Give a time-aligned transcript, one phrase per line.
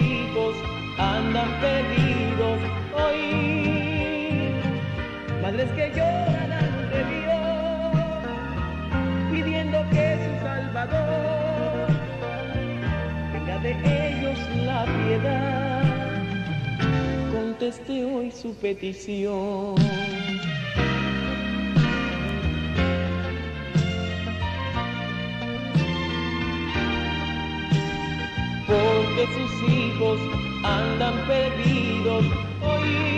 [0.00, 0.54] hijos
[0.98, 2.60] andan perdidos
[2.94, 4.52] hoy.
[5.42, 8.22] Madres que lloran ante Dios,
[9.32, 11.88] pidiendo que su Salvador
[13.32, 13.72] tenga de
[14.08, 15.82] ellos la piedad.
[17.32, 19.76] Conteste hoy su petición.
[28.68, 30.20] Porque sus hijos
[30.62, 32.24] andan perdidos
[32.62, 33.08] hoy.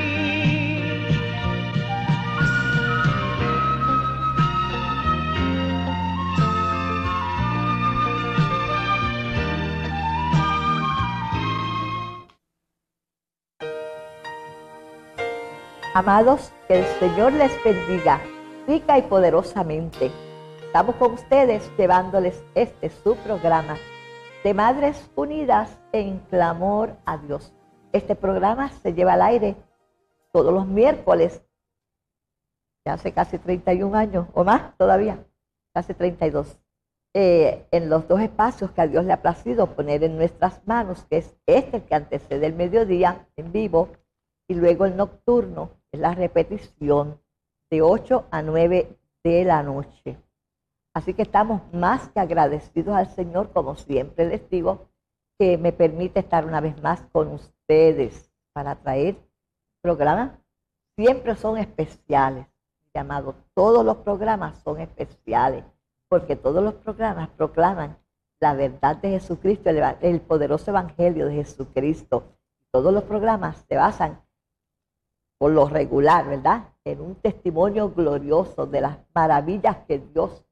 [15.93, 18.21] Amados, que el Señor les bendiga
[18.69, 20.13] rica y poderosamente.
[20.65, 23.77] Estamos con ustedes llevándoles este su programa
[24.43, 27.53] de Madres Unidas en Clamor a Dios.
[27.93, 29.57] Este programa se lleva al aire
[30.33, 31.43] todos los miércoles,
[32.87, 35.27] ya hace casi 31 años o más todavía,
[35.75, 36.59] casi 32,
[37.13, 41.05] eh, en los dos espacios que a Dios le ha placido poner en nuestras manos,
[41.11, 43.89] que es este que antecede el mediodía en vivo
[44.49, 47.21] y luego el nocturno, es la repetición
[47.69, 50.17] de 8 a 9 de la noche.
[50.93, 54.89] Así que estamos más que agradecidos al Señor, como siempre les digo,
[55.39, 59.17] que me permite estar una vez más con ustedes para traer
[59.81, 60.33] programas.
[60.97, 62.47] Siempre son especiales,
[62.93, 63.37] llamados.
[63.55, 65.65] Todos los programas son especiales,
[66.09, 67.97] porque todos los programas proclaman
[68.41, 72.25] la verdad de Jesucristo, el, el poderoso evangelio de Jesucristo.
[72.73, 74.21] Todos los programas se basan
[75.39, 76.65] por lo regular, ¿verdad?
[76.85, 80.45] En un testimonio glorioso de las maravillas que Dios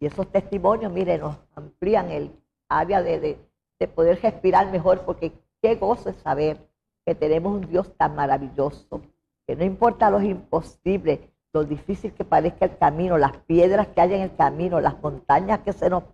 [0.00, 2.32] Y esos testimonios, miren, nos amplían el
[2.68, 3.38] área de,
[3.78, 6.58] de, poder respirar mejor, porque qué gozo es saber
[7.04, 9.00] que tenemos un Dios tan maravilloso,
[9.46, 14.14] que no importa lo imposible, lo difícil que parezca el camino, las piedras que hay
[14.14, 16.04] en el camino, las montañas que se nos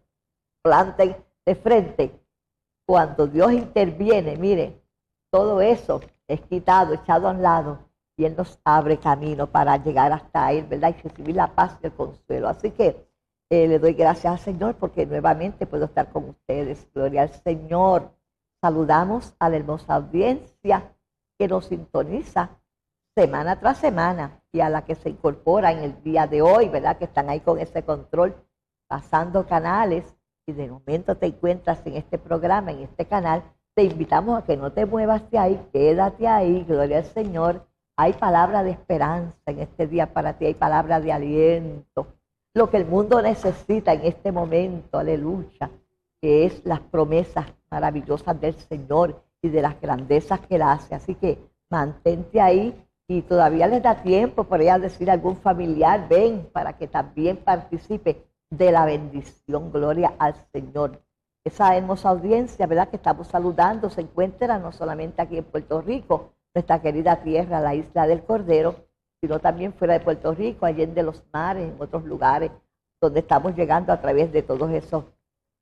[0.62, 2.20] planten de frente,
[2.86, 4.80] cuando Dios interviene, mire,
[5.30, 7.78] todo eso es quitado, echado a un lado,
[8.16, 10.94] y Él nos abre camino para llegar hasta Él, ¿verdad?
[10.96, 12.48] Y recibir la paz y el consuelo.
[12.48, 13.08] Así que
[13.50, 16.88] eh, le doy gracias al Señor porque nuevamente puedo estar con ustedes.
[16.94, 18.12] Gloria al Señor.
[18.60, 20.94] Saludamos a la hermosa audiencia
[21.38, 22.50] que nos sintoniza
[23.14, 26.96] semana tras semana y a la que se incorpora en el día de hoy, ¿verdad?
[26.96, 28.34] Que están ahí con ese control,
[28.88, 30.16] pasando canales
[30.46, 33.42] y de momento te encuentras en este programa, en este canal,
[33.74, 37.66] te invitamos a que no te muevas de ahí, quédate ahí, gloria al Señor
[37.96, 42.08] hay palabra de esperanza en este día para ti, hay palabra de aliento.
[42.52, 45.70] Lo que el mundo necesita en este momento, aleluya,
[46.20, 50.94] que es las promesas maravillosas del Señor y de las grandezas que Él hace.
[50.94, 51.38] Así que
[51.70, 52.74] mantente ahí
[53.06, 57.36] y todavía les da tiempo por a decir a algún familiar, ven para que también
[57.36, 59.70] participe de la bendición.
[59.70, 61.00] Gloria al Señor.
[61.44, 62.88] Esa hermosa audiencia, ¿verdad?
[62.88, 67.74] Que estamos saludando, se encuentra no solamente aquí en Puerto Rico, nuestra querida tierra, la
[67.74, 68.76] isla del Cordero,
[69.20, 72.52] sino también fuera de Puerto Rico, allá en de los mares, en otros lugares,
[73.00, 75.04] donde estamos llegando a través de todos esos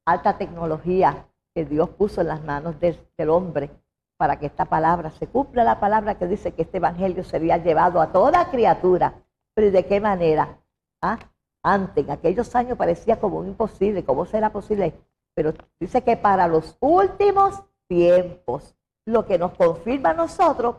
[0.05, 2.99] alta tecnología que Dios puso en las manos del,
[3.29, 3.71] hombre
[4.19, 8.01] para que esta palabra se cumpla la palabra que dice que este evangelio sería llevado
[8.01, 9.15] a toda criatura.
[9.55, 10.59] Pero de qué manera?
[11.01, 11.19] ¿Ah?
[11.63, 14.95] Antes, en aquellos años parecía como imposible, ¿cómo será posible?
[15.35, 18.75] Pero dice que para los últimos tiempos
[19.07, 20.77] lo que nos confirma a nosotros,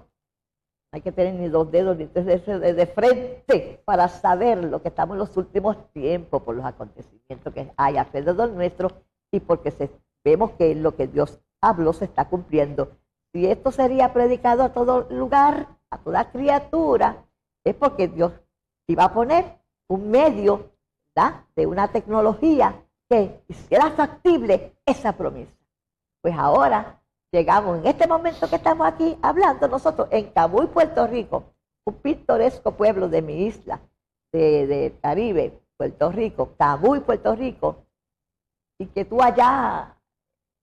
[0.92, 4.90] hay que tener ni dos dedos ni tres dedos de frente para saber lo que
[4.90, 8.90] estamos en los últimos tiempos por los acontecimientos que hay alrededor nuestro
[9.32, 9.74] y porque
[10.24, 12.92] vemos que lo que Dios habló se está cumpliendo.
[13.34, 17.26] Si esto sería predicado a todo lugar, a toda criatura,
[17.64, 18.34] es porque Dios
[18.88, 20.74] iba a poner un medio
[21.56, 25.54] de una tecnología que hiciera factible esa promesa.
[26.22, 27.03] Pues ahora
[27.34, 31.44] llegamos en este momento que estamos aquí hablando nosotros en Camuy, Puerto Rico,
[31.84, 33.82] un pintoresco pueblo de mi isla,
[34.32, 37.88] de, Caribe, Puerto Rico, Camuy, Puerto Rico,
[38.80, 39.98] y que tú allá,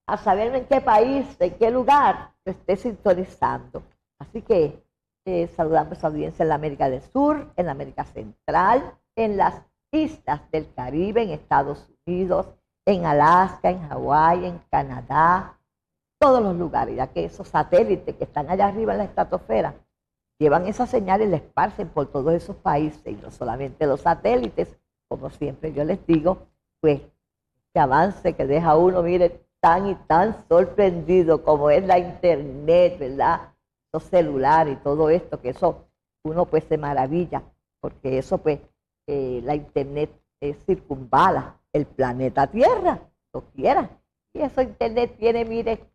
[0.07, 3.83] a saber en qué país, en qué lugar, te estés sintonizando.
[4.21, 4.85] Así que
[5.25, 9.61] eh, saludamos a audiencia en la América del Sur, en la América Central, en las
[9.93, 12.47] islas del Caribe, en Estados Unidos,
[12.87, 15.60] en Alaska, en Hawái, en Canadá,
[16.21, 19.75] todos los lugares, ya que esos satélites que están allá arriba en la estratosfera
[20.39, 24.79] llevan esas señales y la esparcen por todos esos países, y no solamente los satélites,
[25.09, 26.47] como siempre yo les digo,
[26.81, 27.01] pues
[27.73, 33.53] que avance, que deja uno, mire, tan y tan sorprendidos como es la internet, ¿verdad?
[33.93, 35.87] Los celulares y todo esto, que eso
[36.25, 37.43] uno pues se maravilla,
[37.81, 38.61] porque eso pues
[39.07, 43.01] eh, la internet es circunvala el planeta Tierra,
[43.33, 43.89] lo quiera.
[44.33, 45.90] Y eso internet tiene, mire,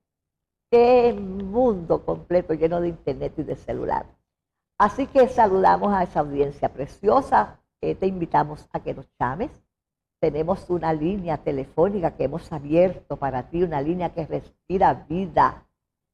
[1.14, 4.06] mundo completo lleno de internet y de celular.
[4.78, 7.60] Así que saludamos a esa audiencia preciosa,
[7.94, 9.52] te invitamos a que nos llames.
[10.20, 15.68] Tenemos una línea telefónica que hemos abierto para ti, una línea que respira vida.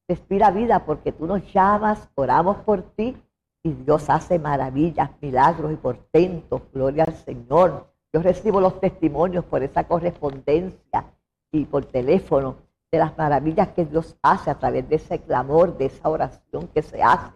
[0.08, 3.16] Respira vida porque tú nos llamas, oramos por ti
[3.64, 6.62] y Dios hace maravillas, milagros y portentos.
[6.74, 7.88] Gloria al Señor.
[8.14, 11.06] Yo recibo los testimonios por esa correspondencia
[11.52, 12.58] y por teléfono
[12.92, 16.82] de las maravillas que Dios hace a través de ese clamor, de esa oración que
[16.82, 17.32] se hace.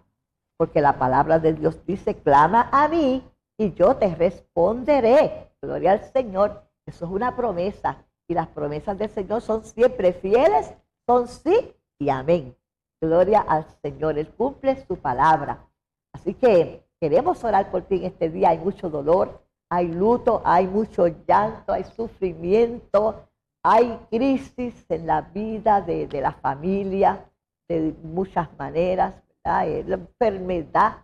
[0.58, 3.24] Porque la palabra de Dios dice, clama a mí
[3.58, 5.52] y yo te responderé.
[5.62, 6.64] Gloria al Señor.
[6.86, 8.04] Eso es una promesa.
[8.28, 10.74] Y las promesas del Señor son siempre fieles,
[11.06, 12.56] son sí y amén.
[13.02, 14.18] Gloria al Señor.
[14.18, 15.66] Él cumple su palabra.
[16.14, 18.50] Así que queremos orar por ti en este día.
[18.50, 23.28] Hay mucho dolor, hay luto, hay mucho llanto, hay sufrimiento,
[23.68, 27.26] hay crisis en la vida de, la familia
[27.68, 30.98] de muchas maneras, la enfermedad.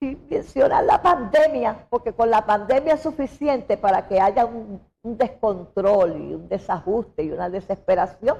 [0.00, 5.16] Si mencionan la pandemia, porque con la pandemia es suficiente para que haya un, un
[5.16, 8.38] descontrol y un desajuste y una desesperación,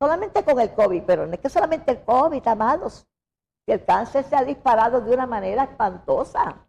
[0.00, 3.06] solamente con el COVID, pero no es que solamente el COVID, amados
[3.66, 6.66] que el cáncer se ha disparado de una manera espantosa.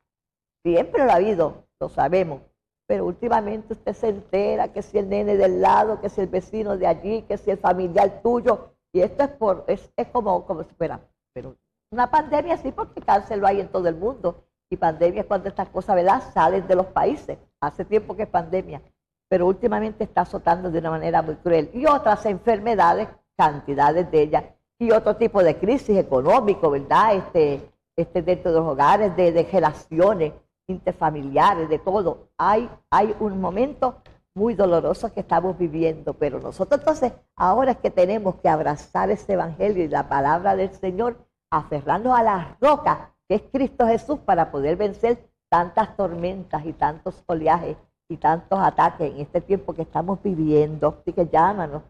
[0.65, 2.41] Siempre lo ha habido, lo sabemos.
[2.87, 6.77] Pero últimamente usted se entera que si el nene del lado, que si el vecino
[6.77, 8.71] de allí, que si el familiar tuyo.
[8.93, 11.01] Y esto es por, es, como, como espera,
[11.33, 11.55] pero
[11.91, 14.45] una pandemia sí, porque cáncer lo hay en todo el mundo.
[14.69, 17.37] Y pandemia es cuando estas cosas, ¿verdad?, salen de los países.
[17.61, 18.81] Hace tiempo que es pandemia.
[19.29, 21.69] Pero últimamente está azotando de una manera muy cruel.
[21.73, 24.43] Y otras enfermedades, cantidades de ellas,
[24.79, 27.15] y otro tipo de crisis económico, ¿verdad?
[27.15, 30.33] Este, este dentro de los hogares, de, de relaciones
[30.67, 32.29] interfamiliares, de todo.
[32.37, 34.01] Hay, hay un momento
[34.35, 39.33] muy doloroso que estamos viviendo, pero nosotros entonces ahora es que tenemos que abrazar ese
[39.33, 41.17] evangelio y la palabra del Señor,
[41.49, 47.23] aferrarnos a la roca que es Cristo Jesús para poder vencer tantas tormentas y tantos
[47.25, 47.77] oleajes
[48.09, 50.99] y tantos ataques en este tiempo que estamos viviendo.
[51.01, 51.81] Así que llámanos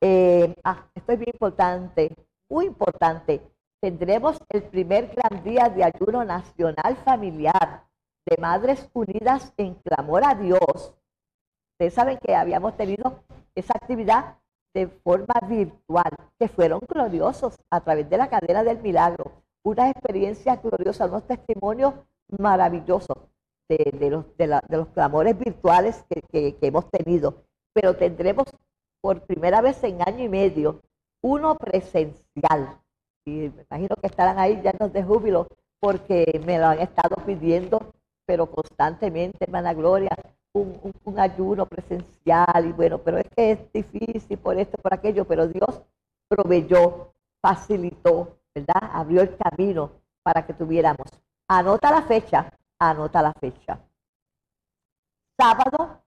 [0.00, 2.14] Eh, ah, esto es bien importante,
[2.48, 3.42] muy importante.
[3.80, 7.84] Tendremos el primer gran día de ayuno nacional familiar
[8.26, 10.94] de Madres Unidas en clamor a Dios.
[11.74, 13.24] Ustedes saben que habíamos tenido
[13.56, 14.36] esa actividad
[14.74, 19.32] de forma virtual, que fueron gloriosos a través de la cadena del milagro.
[19.64, 21.94] Una experiencia gloriosa, unos testimonios
[22.38, 23.16] maravillosos
[23.68, 27.42] de, los, clamores virtuales que, hemos tenido.
[27.72, 28.44] Pero tendremos
[29.00, 30.80] por primera vez en año y medio
[31.22, 32.78] uno presencial.
[33.26, 35.48] Y me imagino que estarán ahí llenos de júbilo
[35.80, 37.80] porque me lo han estado pidiendo
[38.26, 40.16] pero constantemente, hermana Gloria,
[40.54, 45.48] un, ayuno presencial y bueno, pero es que es difícil por esto, por aquello, pero
[45.48, 45.82] Dios
[46.28, 48.90] proveyó, facilitó, ¿verdad?
[48.92, 49.90] Abrió el camino
[50.22, 51.06] para que tuviéramos.
[51.48, 53.78] Anota la fecha, anota la fecha.
[55.36, 56.02] Sábado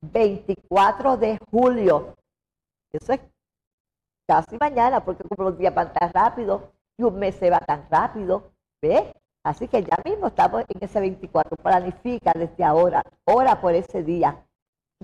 [0.00, 2.16] 24 de julio.
[2.90, 3.20] Eso es
[4.26, 7.86] casi mañana, porque como los días van tan rápido y un mes se va tan
[7.90, 9.12] rápido, ¿ves?
[9.44, 11.56] Así que ya mismo estamos en ese 24.
[11.56, 14.44] Planifica desde ahora, ora por ese día.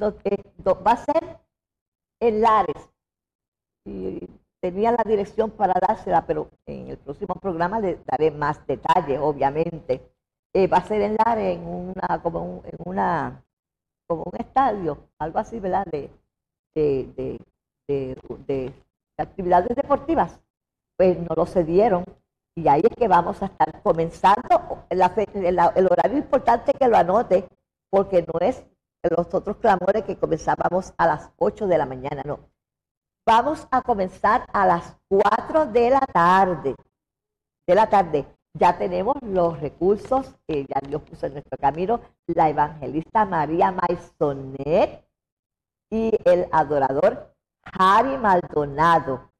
[0.00, 1.38] va a ser
[2.20, 2.90] en Lares.
[3.84, 4.28] Y
[4.60, 10.02] tenía la dirección para dársela, pero en el próximo programa le daré más detalles, obviamente.
[10.54, 13.44] Eh, va a ser en Lares, en una, como un, en una,
[14.08, 15.84] un estadio, algo así, ¿verdad?
[15.86, 16.10] De,
[16.74, 17.38] de,
[17.88, 18.16] de,
[18.46, 18.72] de
[19.16, 20.40] actividades deportivas.
[20.96, 22.04] Pues no lo cedieron
[22.58, 27.48] y ahí es que vamos a estar comenzando el horario importante que lo anote,
[27.88, 28.64] porque no es
[29.08, 32.40] los otros clamores que comenzábamos a las 8 de la mañana, no.
[33.24, 36.74] Vamos a comenzar a las 4 de la tarde.
[37.66, 38.26] De la tarde.
[38.54, 42.00] Ya tenemos los recursos que ya Dios puso en nuestro camino.
[42.26, 45.04] La evangelista María Maisonet
[45.90, 49.30] y el adorador Harry Maldonado.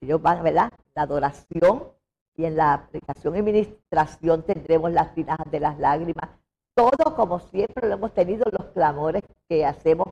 [0.00, 0.72] Ellos van, ¿verdad?
[0.94, 1.92] La adoración
[2.40, 6.30] y en la aplicación y administración tendremos las tinajas de las lágrimas.
[6.74, 10.08] Todo como siempre lo hemos tenido, los clamores que hacemos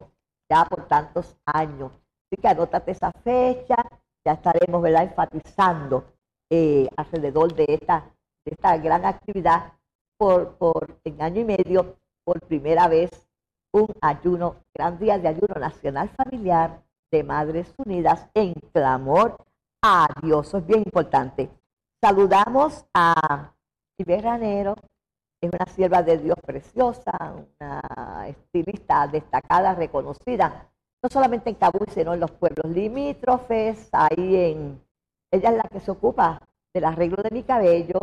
[0.51, 1.91] ya por tantos años.
[2.27, 3.77] Así que anótate esa fecha,
[4.25, 5.05] ya estaremos, ¿verdad?
[5.05, 6.05] Enfatizando
[6.51, 8.11] eh, alrededor de esta,
[8.45, 9.73] de esta gran actividad
[10.19, 13.11] por, por en año y medio, por primera vez,
[13.73, 19.37] un ayuno, gran día de ayuno nacional familiar de Madres Unidas en clamor
[19.83, 20.53] a Dios.
[20.53, 21.49] Es bien importante.
[22.01, 23.53] Saludamos a
[23.99, 24.77] Iber Ranero,
[25.41, 27.11] es una sierva de Dios preciosa,
[27.59, 30.71] una estilista destacada, reconocida,
[31.03, 34.81] no solamente en Kabul, sino en los pueblos limítrofes, ahí en...
[35.33, 36.41] Ella es la que se ocupa
[36.73, 37.99] del arreglo de mi cabello.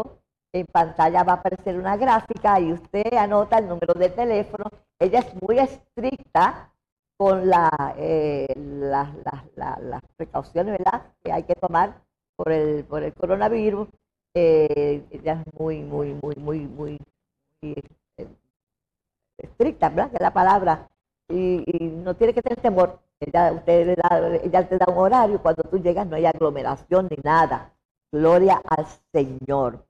[0.53, 4.65] En pantalla va a aparecer una gráfica y usted anota el número de teléfono.
[4.99, 6.69] Ella es muy estricta
[7.17, 11.13] con la, eh, las precauciones ¿verdad?
[11.23, 12.04] que hay que tomar
[12.35, 13.87] por el, por el coronavirus.
[14.33, 16.99] Eh, ella es muy, muy, muy, muy, muy,
[17.61, 17.81] eh,
[19.37, 20.09] estricta, ¿verdad?
[20.09, 20.89] Que es la palabra.
[21.29, 21.63] Y,
[22.03, 22.99] no tiene que tener temor.
[23.19, 25.41] Ella, usted le da, ella te da un horario.
[25.41, 27.73] Cuando tú llegas no hay aglomeración ni nada.
[28.11, 29.85] Gloria al Señor.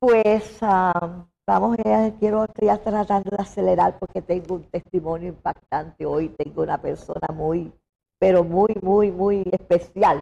[0.00, 6.28] Pues ah, Vamos, eh, quiero, estoy tratando de acelerar porque tengo un testimonio impactante hoy,
[6.28, 7.72] tengo una persona muy,
[8.18, 10.20] pero muy, muy, muy especial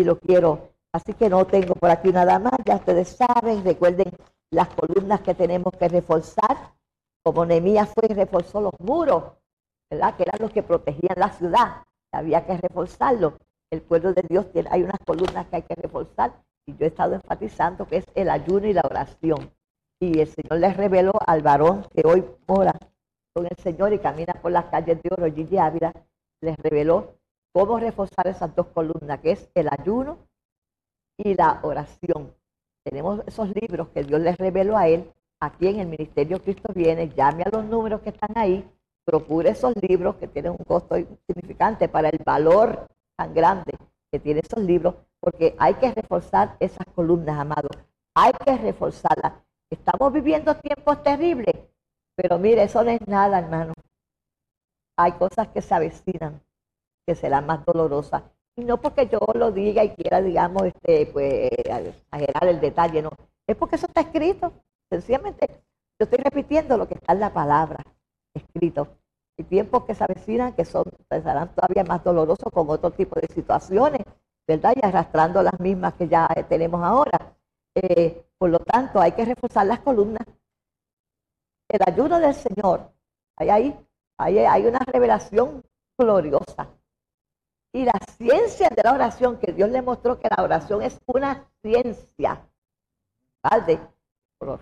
[0.00, 0.70] y lo quiero.
[0.92, 4.10] Así que no tengo por aquí nada más, ya ustedes saben, recuerden
[4.50, 6.72] las columnas que tenemos que reforzar,
[7.22, 9.24] como Nemías fue y reforzó los muros,
[9.90, 10.16] ¿verdad?
[10.16, 13.38] Que eran los que protegían la ciudad, había que reforzarlo.
[13.70, 16.32] El pueblo de Dios tiene, hay unas columnas que hay que reforzar
[16.66, 19.50] y yo he estado enfatizando que es el ayuno y la oración
[20.00, 22.78] y el Señor les reveló al varón que hoy mora
[23.34, 25.92] con el Señor y camina por las calles de Oro, Gigi Ávila,
[26.40, 27.17] les reveló
[27.52, 30.18] cómo reforzar esas dos columnas, que es el ayuno
[31.16, 32.34] y la oración.
[32.84, 37.08] Tenemos esos libros que Dios les reveló a él aquí en el Ministerio Cristo Viene,
[37.10, 38.68] llame a los números que están ahí,
[39.04, 43.72] procure esos libros que tienen un costo significante para el valor tan grande
[44.10, 47.70] que tienen esos libros, porque hay que reforzar esas columnas, amados.
[48.14, 49.34] Hay que reforzarlas.
[49.70, 51.54] Estamos viviendo tiempos terribles,
[52.14, 53.74] pero mire, eso no es nada, hermano.
[54.96, 56.40] Hay cosas que se avecinan,
[57.08, 58.22] que serán más dolorosas.
[58.54, 63.10] Y no porque yo lo diga y quiera, digamos, este, pues, exagerar el detalle, no.
[63.46, 64.52] Es porque eso está escrito.
[64.90, 65.48] Sencillamente,
[65.98, 67.82] yo estoy repitiendo lo que está en la palabra
[68.34, 68.88] escrito.
[69.38, 73.28] Hay tiempos que se avecinan que son, serán todavía más dolorosos con otro tipo de
[73.28, 74.02] situaciones,
[74.46, 74.74] ¿verdad?
[74.76, 77.34] Y arrastrando las mismas que ya tenemos ahora.
[77.74, 80.26] Eh, por lo tanto, hay que reforzar las columnas.
[81.70, 82.92] El ayuno del Señor,
[83.36, 83.86] hay ahí,
[84.18, 85.62] hay, hay una revelación
[85.96, 86.68] gloriosa.
[87.72, 91.46] Y la ciencia de la oración, que Dios le mostró que la oración es una
[91.62, 92.40] ciencia.
[93.42, 93.80] ¿Vale?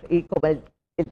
[0.09, 0.63] Y como el,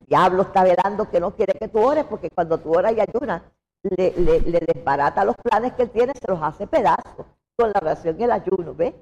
[0.07, 3.43] diablo está velando que no quiere que tú ores, porque cuando tú oras y ayunas,
[3.83, 8.25] le, desbarata los planes que él tiene, se los hace pedazos con la oración y
[8.25, 8.95] el ayuno, ¿ves?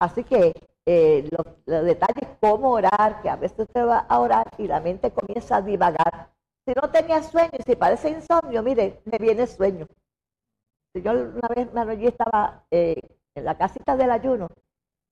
[0.00, 0.52] Así que
[0.86, 5.12] eh, los, detalles, cómo orar, que a veces usted va a orar y la mente
[5.12, 6.30] comienza a divagar.
[6.66, 9.86] Si no tenía sueño y si parece insomnio, mire, me viene sueño.
[10.94, 13.00] Yo una vez, yo estaba eh,
[13.34, 14.48] en la casita del ayuno,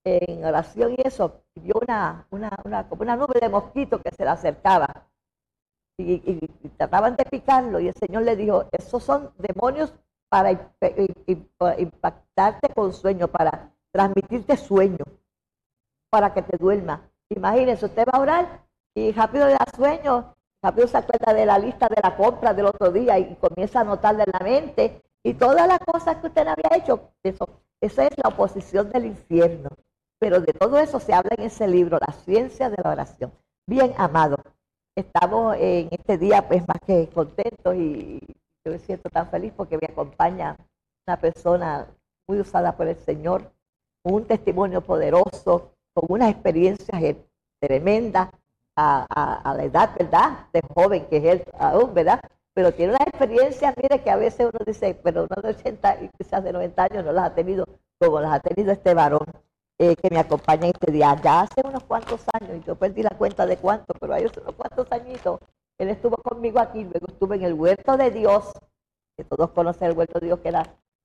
[0.05, 4.15] en oración y eso, y vio una, una, una, como una nube de mosquitos que
[4.15, 5.09] se le acercaba.
[5.99, 6.39] Y,
[6.77, 9.93] trataban de picarlo y el Señor le dijo, esos son demonios
[10.29, 10.51] para
[11.79, 15.05] impactarte con sueño, para transmitirte sueño
[16.11, 17.09] para que te duerma.
[17.31, 18.63] Imagínese, usted va a orar
[18.95, 22.67] y rápido le da sueño, rápido se acuerda de la lista de la compra del
[22.67, 26.47] otro día y comienza a anotarle en la mente y todas las cosas que usted
[26.47, 27.13] había hecho.
[27.23, 27.49] Eso,
[27.81, 29.69] esa es la oposición del infierno.
[30.19, 33.33] Pero de todo eso se habla en ese libro, La ciencia de la oración.
[33.67, 34.37] Bien, amado,
[34.95, 38.21] estamos en este día pues más que contentos y
[38.65, 40.57] yo me siento tan feliz porque me acompaña
[41.07, 41.87] una persona
[42.29, 43.53] muy usada por el Señor,
[44.05, 47.17] un testimonio poderoso, con unas experiencias eh,
[47.61, 48.29] tremendas
[48.77, 50.47] a, la edad, ¿verdad?
[50.53, 52.21] De joven que es él aún, ¿verdad?
[52.55, 56.11] Pero tiene unas experiencias, mire, que a veces uno dice, pero uno de 80 y
[56.19, 57.65] quizás de 90 años no las ha tenido
[57.99, 59.27] como las ha tenido este varón
[59.79, 61.17] eh, que me acompaña este día.
[61.23, 64.55] Ya hace unos cuantos años, y yo perdí la cuenta de cuánto, pero hay unos
[64.55, 65.41] cuantos añitos,
[65.79, 68.53] Él estuvo conmigo aquí, luego estuve en el huerto de Dios,
[69.17, 70.63] que todos conocen el huerto de Dios, que era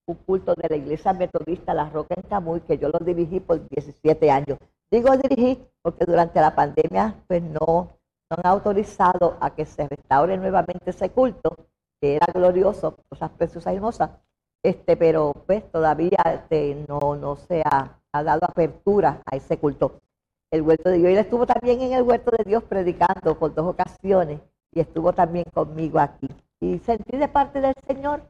[0.08, 3.68] un culto de la iglesia metodista La Roca en Camuy, que yo lo dirigí por
[3.68, 4.58] 17 años.
[4.89, 7.89] Digo dirigí porque durante la pandemia pues no,
[8.29, 11.55] no han autorizado a que se restaure nuevamente ese culto,
[12.00, 14.12] que era glorioso, cosas preciosas y hermosas,
[14.63, 20.01] este, pero pues todavía este, no, no se ha, dado apertura a ese culto
[20.50, 21.12] el huerto de Dios.
[21.12, 24.39] Él estuvo también en el huerto de Dios predicando por dos ocasiones
[24.72, 26.27] y estuvo también conmigo aquí.
[26.60, 28.24] Y sentí de parte del Señor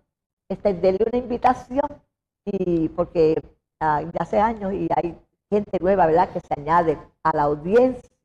[0.49, 1.87] extenderle una invitación
[2.43, 3.41] y porque
[3.79, 5.17] ya hace años y hay
[5.49, 8.16] gente nueva, ¿verdad?, que se añade a la audiencia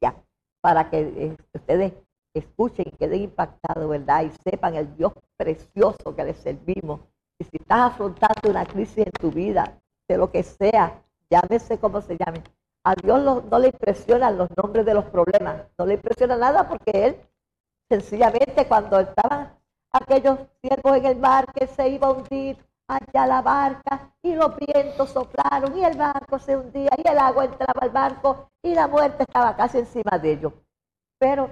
[0.63, 1.93] para que eh, ustedes
[2.33, 4.25] escuchen y queden impactados, ¿verdad?
[4.25, 7.01] Y sepan el Dios precioso que les servimos.
[7.39, 9.79] Y si estás afrontando una crisis en tu vida,
[10.09, 12.43] de lo que sea, llámese como se llame,
[12.85, 17.07] a Dios no le impresionan los nombres de los problemas, no le impresiona nada porque
[17.07, 17.17] Él
[17.89, 19.53] sencillamente cuando estaban
[19.93, 22.57] aquellos siervos en el mar que se iba a hundir
[22.97, 27.45] allá la barca y los vientos soplaron y el barco se hundía y el agua
[27.45, 30.53] entraba al barco y la muerte estaba casi encima de ellos.
[31.19, 31.51] Pero,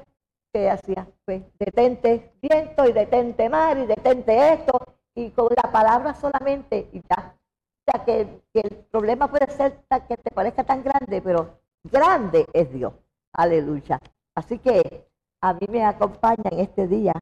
[0.52, 1.06] ¿qué hacía?
[1.24, 4.80] Pues detente viento y detente mar y detente esto
[5.14, 7.34] y con la palabra solamente y ya
[8.04, 12.92] que, el problema puede ser que te parezca tan grande, pero grande es Dios.
[13.32, 13.98] Aleluya.
[14.34, 15.08] Así que
[15.40, 17.14] a mí me acompaña en este día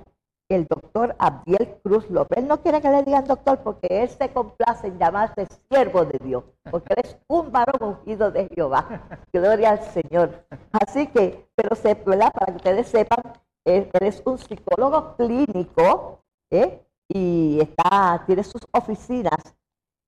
[0.49, 2.39] el doctor Abdiel Cruz López.
[2.39, 6.19] Él no quiere que le digan doctor porque él se complace en llamarse siervo de
[6.25, 9.07] Dios, porque él es un varón ungido de Jehová.
[9.33, 10.47] Gloria al Señor.
[10.73, 12.33] Así que, pero se, ¿verdad?
[12.33, 13.21] para que ustedes sepan,
[13.65, 16.83] él, es un psicólogo clínico ¿eh?
[17.09, 19.55] y está, tiene sus oficinas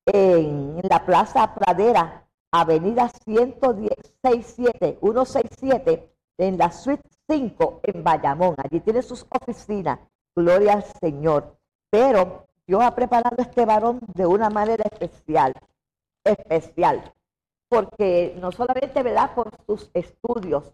[0.06, 8.54] en la Plaza Pradera, Avenida 167, 167, en la Suite 5 en Bayamón.
[8.58, 10.00] Allí tiene sus oficinas.
[10.42, 11.56] Gloria al Señor.
[11.90, 15.52] Pero Dios ha preparado a este varón de una manera especial,
[16.24, 17.12] especial,
[17.68, 20.72] porque no solamente, ¿verdad?, por sus estudios,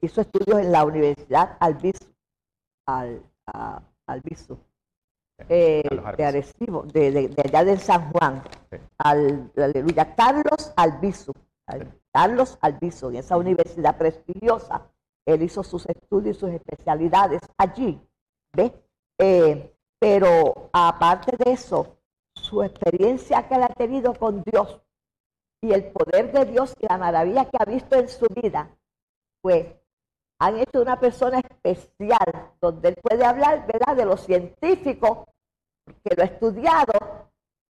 [0.00, 2.06] hizo estudios en la Universidad Albizu,
[2.86, 3.22] al,
[4.06, 4.58] Albizu,
[5.48, 5.82] eh,
[6.16, 8.42] de Arecibo, de, allá de San Juan,
[8.98, 11.32] al, aleluya, Carlos Albizu,
[12.12, 14.90] Carlos Albizu, en esa universidad prestigiosa,
[15.26, 18.00] él hizo sus estudios y sus especialidades allí,
[18.54, 18.72] ¿ve?
[19.18, 21.98] Eh, pero aparte de eso,
[22.34, 24.80] su experiencia que él ha tenido con Dios
[25.60, 28.70] y el poder de Dios y la maravilla que ha visto en su vida,
[29.42, 29.66] pues
[30.40, 35.26] han hecho una persona especial, donde él puede hablar, ¿verdad?, de lo científico,
[36.04, 36.92] que lo ha estudiado,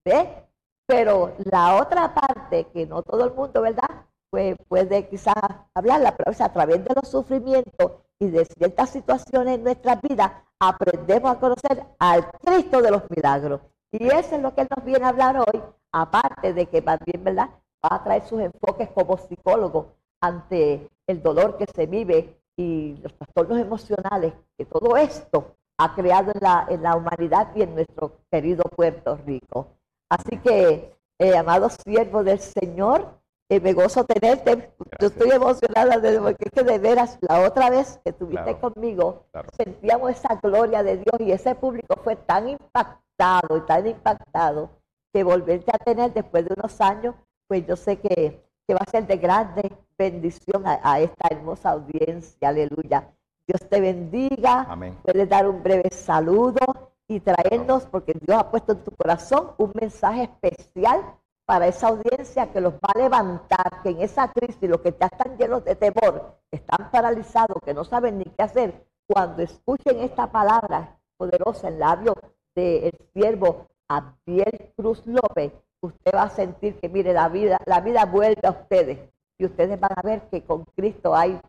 [0.04, 0.48] ¿ve?
[0.84, 5.34] Pero la otra parte, que no todo el mundo, ¿verdad?, pues puede quizás
[5.74, 11.30] hablarla, pero a través de los sufrimientos y de ciertas situaciones en nuestra vida, aprendemos
[11.30, 13.60] a conocer al Cristo de los milagros.
[13.92, 15.62] Y eso es lo que él nos viene a hablar hoy,
[15.92, 17.50] aparte de que también, ¿verdad?,
[17.84, 23.14] va a traer sus enfoques como psicólogo ante el dolor que se vive y los
[23.14, 28.18] trastornos emocionales, que todo esto ha creado en la, en la humanidad y en nuestro
[28.30, 29.68] querido Puerto Rico.
[30.08, 34.72] Así que, eh, amados siervos del Señor, eh, me gozo tenerte.
[35.00, 39.26] Yo estoy emocionada de, porque es que de veras, la otra vez que estuviste conmigo,
[39.56, 44.70] sentíamos esa gloria de Dios y ese público fue tan impactado y tan impactado
[45.12, 47.14] que volverte a tener después de unos años,
[47.46, 52.48] pues yo sé que, que va a ser de grande bendición a, esta hermosa audiencia.
[52.48, 53.08] Aleluya.
[53.46, 54.66] Dios te bendiga.
[54.68, 54.98] Amén.
[55.02, 59.70] Puedes dar un breve saludo y traernos, porque Dios ha puesto en tu corazón un
[59.80, 61.00] mensaje especial
[61.46, 65.06] para esa audiencia que los va a levantar, que en esa crisis, los que ya
[65.06, 70.30] están llenos de temor, están paralizados, que no saben ni qué hacer, cuando escuchen esta
[70.30, 72.14] palabra poderosa en labio
[72.54, 78.04] del siervo Abdiel Cruz López, usted va a sentir que, mire, la vida, la vida
[78.04, 78.98] vuelve a ustedes
[79.38, 81.40] y ustedes van a ver que con Cristo hay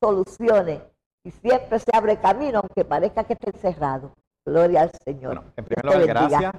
[0.00, 0.80] soluciones
[1.24, 4.12] y siempre se abre camino, aunque parezca que esté encerrado.
[4.46, 5.44] Gloria al Señor.
[5.56, 6.52] en primer lugar, gracias.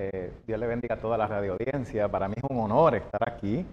[0.00, 2.08] Eh, Dios le bendiga a toda la radio audiencia.
[2.08, 3.66] Para mí es un honor estar aquí.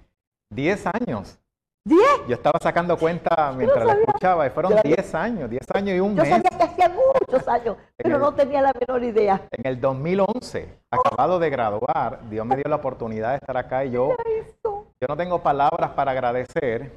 [0.50, 1.38] Diez años.
[1.84, 2.02] ¿Diez?
[2.28, 6.16] Yo estaba sacando cuenta mientras la escuchaba y fueron diez años, diez años y un
[6.16, 6.28] mes.
[6.28, 9.48] Yo sabía que hacía muchos años, pero no tenía la menor idea.
[9.52, 13.92] En el 2011, acabado de graduar, Dios me dio la oportunidad de estar acá y
[13.92, 14.16] yo,
[14.64, 16.92] yo no tengo palabras para agradecer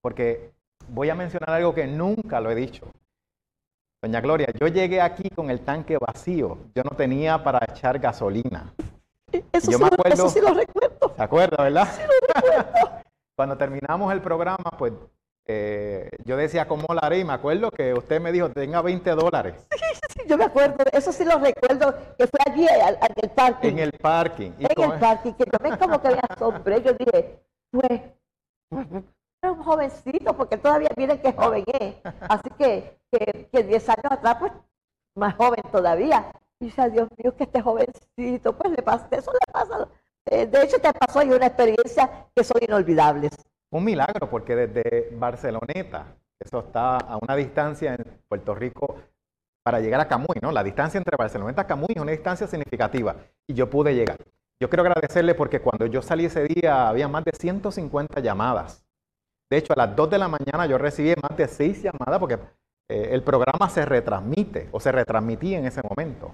[0.00, 0.52] porque
[0.88, 2.86] voy a mencionar algo que nunca lo he dicho.
[4.02, 6.56] Doña Gloria, yo llegué aquí con el tanque vacío.
[6.74, 8.72] Yo no tenía para echar gasolina.
[9.52, 11.14] Eso, yo sí, me acuerdo, sí lo recuerdo.
[11.14, 11.88] ¿Se acuerda, verdad?
[11.94, 12.90] Sí lo recuerdo.
[13.36, 14.94] Cuando terminamos el programa, pues
[15.46, 17.18] eh, yo decía, ¿cómo lo haré?
[17.18, 19.66] Y me acuerdo que usted me dijo, tenga 20 dólares.
[20.14, 23.68] Sí, yo me acuerdo, eso sí lo recuerdo, que fue allí al, al del parking.
[23.68, 24.50] En el parking.
[24.58, 27.38] En el parking, que yo me como que me asombré, yo dije,
[27.70, 28.00] pues,
[29.42, 31.94] era un jovencito, porque todavía miren qué joven es.
[32.28, 34.52] Así que, que, que 10 años atrás, pues,
[35.14, 36.32] más joven todavía.
[36.60, 39.88] Y dice, Dios mío, que este jovencito, pues le pasa, eso le pasa.
[40.26, 43.32] Eh, de hecho, te pasó y una experiencia que son inolvidables.
[43.70, 48.96] Un milagro, porque desde Barceloneta, eso está a una distancia en Puerto Rico
[49.62, 50.52] para llegar a Camuy, ¿no?
[50.52, 54.16] La distancia entre Barceloneta y Camuy es una distancia significativa y yo pude llegar.
[54.60, 58.84] Yo quiero agradecerle porque cuando yo salí ese día había más de 150 llamadas.
[59.50, 62.38] De hecho, a las 2 de la mañana yo recibí más de 6 llamadas porque
[62.88, 66.30] eh, el programa se retransmite o se retransmitía en ese momento.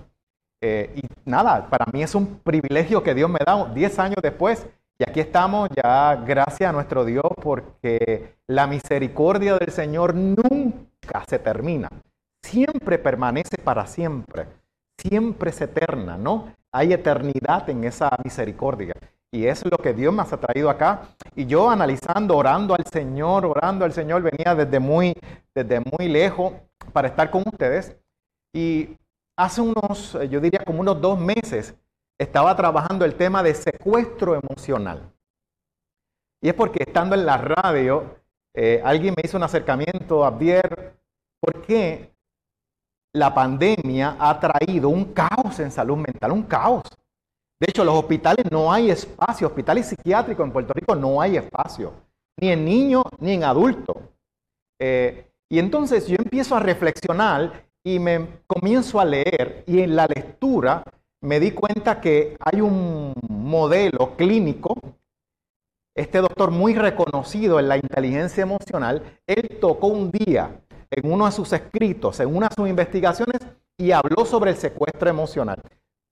[0.61, 4.67] Eh, y nada, para mí es un privilegio que Dios me da 10 años después.
[4.99, 11.39] Y aquí estamos ya gracias a nuestro Dios porque la misericordia del Señor nunca se
[11.39, 11.89] termina.
[12.43, 14.47] Siempre permanece para siempre.
[14.99, 16.53] Siempre es eterna, ¿no?
[16.73, 18.95] Hay eternidad en esa misericordia.
[19.37, 21.09] Y es lo que Dios me ha traído acá.
[21.35, 25.13] Y yo analizando, orando al Señor, orando al Señor, venía desde muy,
[25.55, 26.55] desde muy lejos
[26.95, 27.95] para estar con ustedes.
[28.55, 28.97] Y
[29.37, 31.75] hace unos, eh, yo diría como unos dos meses,
[32.19, 35.13] estaba trabajando el tema de secuestro emocional.
[36.41, 38.17] Y es porque estando en la radio,
[38.55, 40.97] eh, alguien me hizo un acercamiento, Abdier,
[41.41, 42.11] ¿por qué
[43.13, 46.33] la pandemia ha traído un caos en salud mental?
[46.33, 46.85] Un caos.
[47.59, 51.93] De hecho, los hospitales no hay espacio, hospitales psiquiátricos en Puerto Rico no hay espacio,
[52.39, 53.97] ni en niños ni en adultos.
[54.79, 60.07] Eh, y entonces yo empiezo a reflexionar y me comienzo a leer y en la
[60.07, 60.83] lectura
[61.23, 64.75] me di cuenta que hay un modelo clínico,
[65.95, 71.33] este doctor muy reconocido en la inteligencia emocional, él tocó un día en uno de
[71.33, 73.41] sus escritos, en una de sus investigaciones,
[73.79, 75.61] y habló sobre el secuestro emocional,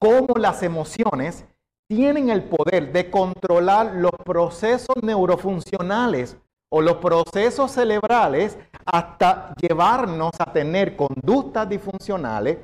[0.04, 1.46] cómo las emociones
[1.88, 6.36] tienen el poder de controlar los procesos neurofuncionales
[6.70, 12.58] o los procesos cerebrales hasta llevarnos a tener conductas disfuncionales,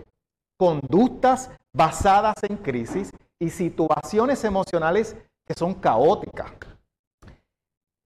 [0.59, 6.53] conductas basadas en crisis y situaciones emocionales que son caóticas.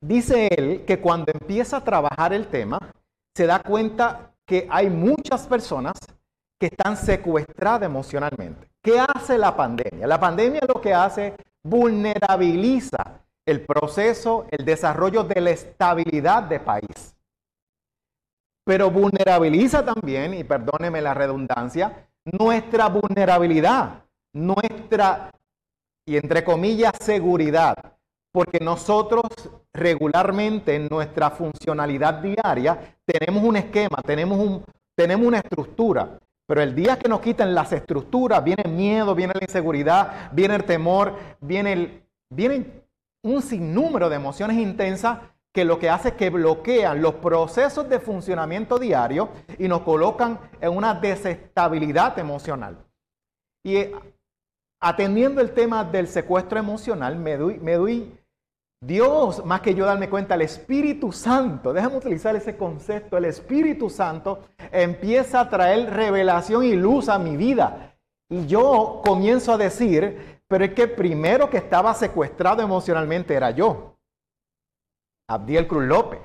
[0.01, 2.79] Dice él que cuando empieza a trabajar el tema,
[3.37, 5.95] se da cuenta que hay muchas personas
[6.61, 8.74] que están secuestradas emocionalmente.
[8.85, 10.07] ¿Qué hace la pandemia?
[10.07, 17.17] La pandemia lo que hace vulnerabiliza el proceso, el desarrollo de la estabilidad de país.
[18.63, 25.31] Pero vulnerabiliza también, y perdóneme la redundancia, nuestra vulnerabilidad, nuestra,
[26.07, 27.75] y entre comillas, seguridad.
[28.33, 29.25] Porque nosotros
[29.73, 36.19] regularmente en nuestra funcionalidad diaria tenemos un esquema, tenemos, un, tenemos una estructura.
[36.47, 40.57] Pero el día que nos quitan las estructuras, viene el miedo, viene la inseguridad, viene
[40.57, 42.85] el temor, viene, el, viene
[43.23, 45.19] un sinnúmero de emociones intensas
[45.55, 50.39] que lo que hace es que bloquean los procesos de funcionamiento diario y nos colocan
[50.61, 52.77] en una desestabilidad emocional.
[53.65, 53.93] Y eh,
[54.81, 58.13] atendiendo el tema del secuestro emocional, me doy, me doy
[58.87, 63.89] Dios, más que yo darme cuenta, el Espíritu Santo, déjame utilizar ese concepto, el Espíritu
[63.89, 67.97] Santo empieza a traer revelación y luz a mi vida.
[68.29, 73.97] Y yo comienzo a decir, pero es que primero que estaba secuestrado emocionalmente era yo,
[75.31, 76.21] Abdiel Cruz López.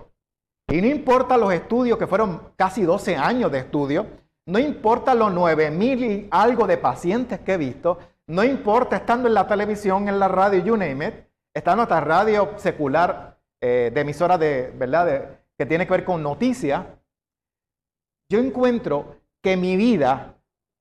[0.70, 4.06] Y no importa los estudios, que fueron casi 12 años de estudio,
[4.46, 9.30] no importa los 9 mil y algo de pacientes que he visto, no importa estando
[9.30, 14.02] en la televisión, en la radio, you name it, está nuestra radio secular eh, de
[14.02, 15.06] emisora de, ¿verdad?
[15.06, 16.86] De, que tiene que ver con noticias,
[18.32, 20.36] yo encuentro que en mi vida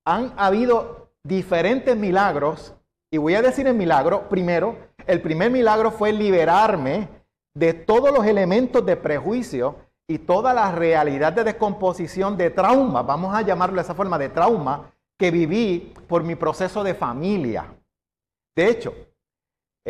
[0.06, 2.74] han habido diferentes milagros,
[3.10, 4.76] y voy a decir el milagro primero,
[5.06, 7.08] el primer milagro fue liberarme
[7.56, 9.76] de todos los elementos de prejuicio
[10.08, 14.28] y toda la realidad de descomposición de trauma, vamos a llamarlo de esa forma, de
[14.28, 17.74] trauma, que viví por mi proceso de familia.
[18.56, 18.94] De hecho,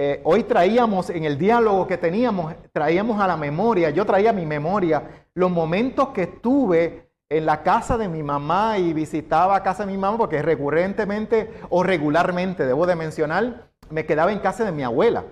[0.01, 4.33] eh, hoy traíamos en el diálogo que teníamos, traíamos a la memoria, yo traía a
[4.33, 9.85] mi memoria los momentos que estuve en la casa de mi mamá y visitaba casa
[9.85, 14.71] de mi mamá porque recurrentemente o regularmente, debo de mencionar, me quedaba en casa de
[14.71, 15.25] mi abuela.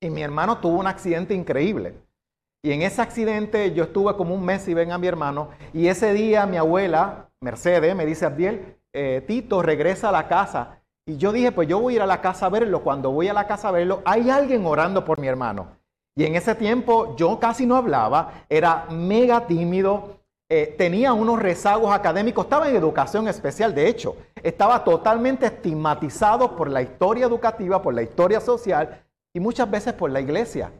[0.00, 1.94] Y mi hermano tuvo un accidente increíble.
[2.62, 5.48] Y en ese accidente yo estuve como un mes y ven a mi hermano.
[5.72, 10.79] Y ese día mi abuela, Mercedes, me dice, Abdiel, eh, Tito, regresa a la casa.
[11.10, 12.84] Y yo dije, pues yo voy a ir a la casa a verlo.
[12.84, 15.66] Cuando voy a la casa a verlo, hay alguien orando por mi hermano.
[16.14, 21.92] Y en ese tiempo yo casi no hablaba, era mega tímido, eh, tenía unos rezagos
[21.92, 27.92] académicos, estaba en educación especial, de hecho, estaba totalmente estigmatizado por la historia educativa, por
[27.92, 29.02] la historia social
[29.34, 30.70] y muchas veces por la iglesia.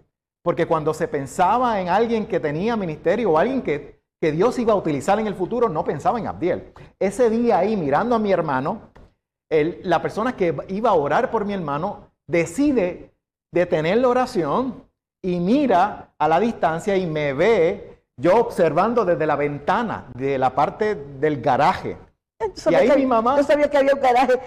[0.45, 4.75] Porque cuando se pensaba en alguien que tenía ministerio o alguien que, que Dios iba
[4.75, 6.73] a utilizar en el futuro, no pensaba en Abdiel.
[7.01, 8.91] Ese día ahí, mirando a mi hermano,
[9.51, 13.13] la persona que iba a orar por mi hermano decide
[13.53, 14.85] detener la oración
[15.23, 20.55] y mira a la distancia y me ve yo observando desde la ventana de la
[20.55, 21.97] parte del garaje.
[22.71, 23.37] y ahí mi mamá...
[23.39, 24.41] Yo sabía que había un garaje.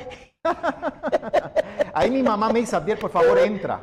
[1.94, 3.82] ahí mi mamá me dice, Abdiel, por favor, entra.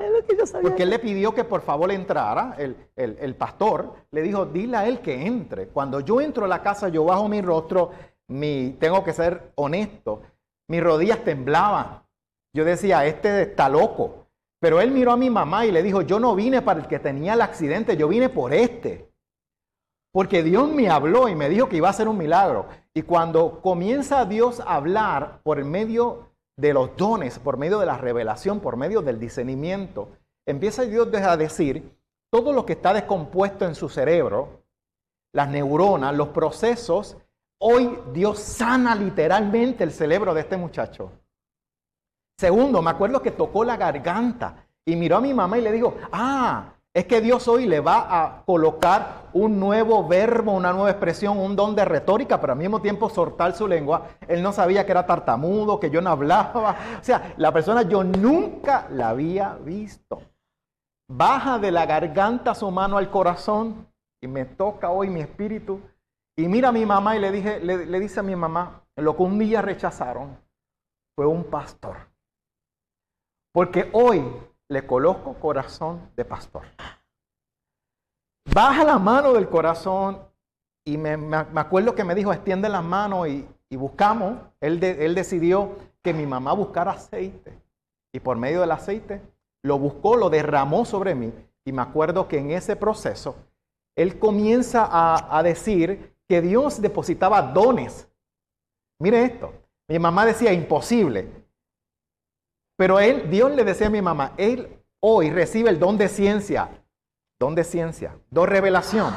[0.63, 4.87] Porque él le pidió que por favor entrara, el, el, pastor le dijo, dile a
[4.87, 5.69] él que entre.
[5.69, 7.91] Cuando yo entro a la casa, yo bajo mi rostro,
[8.29, 10.23] mi, tengo que ser honesto,
[10.71, 12.05] mis rodillas temblaban.
[12.55, 14.29] Yo decía, este está loco.
[14.61, 17.01] Pero él miró a mi mamá y le dijo, yo no vine para el que
[17.01, 19.11] tenía el accidente, yo vine por este.
[20.13, 22.67] Porque Dios me habló y me dijo que iba a ser un milagro.
[22.95, 27.99] Y cuando comienza Dios a hablar por medio de los dones, por medio de la
[27.99, 30.11] revelación, por medio del discernimiento,
[30.47, 31.99] empieza Dios a decir
[32.31, 34.63] todo lo que está descompuesto en su cerebro,
[35.33, 37.17] las neuronas, los procesos.
[37.63, 41.13] Hoy Dios sana literalmente el cerebro de este muchacho.
[42.39, 45.95] Segundo, me acuerdo que tocó la garganta y miró a mi mamá y le dijo,
[46.11, 51.39] ah, es que Dios hoy le va a colocar un nuevo verbo, una nueva expresión,
[51.39, 54.09] un don de retórica, pero al mismo tiempo soltar su lengua.
[54.27, 56.77] Él no sabía que era tartamudo, que yo no hablaba.
[56.99, 60.23] O sea, la persona yo nunca la había visto.
[61.09, 63.87] Baja de la garganta su mano al corazón
[64.21, 65.81] y me toca hoy mi espíritu.
[66.41, 69.23] Y mira a mi mamá y le, dije, le, dice a mi mamá, lo que
[69.23, 70.39] un día rechazaron
[71.15, 71.99] fue un pastor.
[73.53, 74.25] Porque hoy
[74.69, 76.63] le coloco corazón de pastor.
[78.55, 80.19] Baja la mano del corazón
[80.87, 84.39] y me, acuerdo que me dijo, extiende la mano y, buscamos.
[84.61, 87.53] Él, él decidió que mi mamá buscara aceite.
[88.15, 89.21] Y por medio del aceite
[89.63, 91.35] lo buscó, lo derramó sobre mí.
[91.67, 93.37] Y me acuerdo que en ese proceso,
[93.95, 98.09] él comienza a, a decir que Dios depositaba dones.
[99.01, 99.53] Mire esto.
[99.89, 101.29] Mi mamá decía, imposible.
[102.77, 106.69] Pero él, Dios le decía a mi mamá, él hoy recibe el don de ciencia,
[107.37, 109.13] don de ciencia, don de revelación,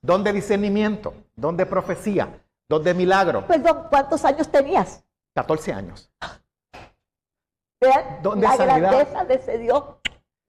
[0.00, 3.46] don de discernimiento, don de profecía, don de milagro.
[3.46, 5.04] Perdón, ¿cuántos años tenías?
[5.34, 6.10] 14 años.
[7.82, 9.84] Vean, la grandeza de ese Dios,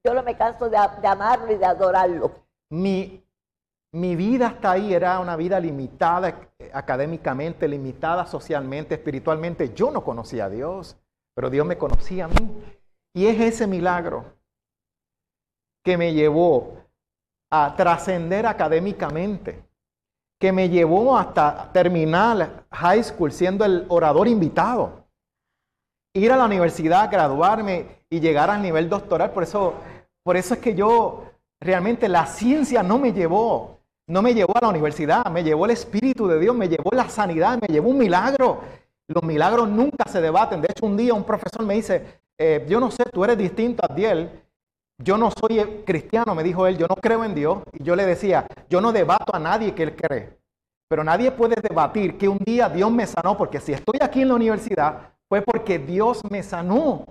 [0.05, 2.31] yo no me canso de, amarlo y de adorarlo.
[2.69, 3.26] Mi,
[3.99, 9.73] mi vida hasta ahí era una vida limitada académicamente, limitada socialmente, espiritualmente.
[9.73, 10.97] Yo no conocía a Dios
[11.37, 12.63] pero Dios me conocía a mí.
[13.13, 14.25] Y es ese milagro
[15.85, 16.83] que me llevó
[17.51, 19.63] a trascender académicamente,
[20.41, 25.05] que me llevó hasta terminar high school siendo el orador invitado,
[26.15, 29.31] ir a la universidad, graduarme y llegar al nivel doctoral.
[29.31, 29.75] Por eso,
[30.23, 31.23] por eso es que yo
[31.61, 33.76] realmente la ciencia no me llevó,
[34.07, 37.09] no me llevó a la universidad, me llevó el Espíritu de Dios, me llevó la
[37.09, 38.61] sanidad, me llevó un milagro.
[39.07, 40.61] Los milagros nunca se debaten.
[40.61, 43.85] De hecho, un día un profesor me dice, eh, yo no sé, tú eres distinto
[43.87, 44.29] a Diel.
[44.99, 47.59] Yo no soy cristiano, me dijo él, yo no creo en Dios.
[47.73, 50.37] Y yo le decía, yo no debato a nadie que él cree.
[50.89, 54.29] Pero nadie puede debatir que un día Dios me sanó, porque si estoy aquí en
[54.29, 57.05] la universidad, fue porque Dios me sanó.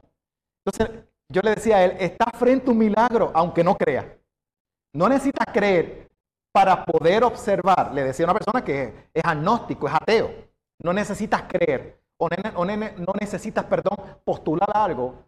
[0.65, 4.17] Entonces, yo le decía a él, está frente a un milagro, aunque no crea.
[4.95, 6.06] No necesitas creer
[6.57, 7.93] para poder observar.
[7.93, 10.31] Le decía a una persona que es agnóstico, es ateo.
[10.83, 15.23] No necesitas creer o, no necesitas, perdón, postular algo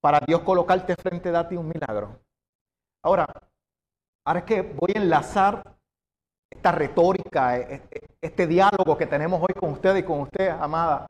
[0.00, 2.18] para Dios colocarte frente a ti un milagro.
[3.04, 3.26] Ahora,
[4.24, 5.62] ahora es que voy a enlazar
[6.50, 11.06] esta retórica, e, e, este diálogo que tenemos hoy con usted y con usted, amada.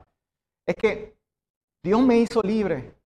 [0.65, 1.15] Es que
[1.81, 2.96] Dios me hizo libre.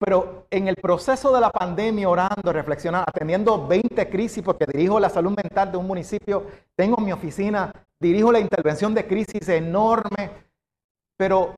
[0.00, 5.10] Pero en el proceso de la pandemia, orando, reflexionando, atendiendo 20 crisis, porque dirijo la
[5.10, 10.30] salud mental de un municipio, tengo mi oficina dirijo la intervención de crisis enorme,
[11.16, 11.54] pero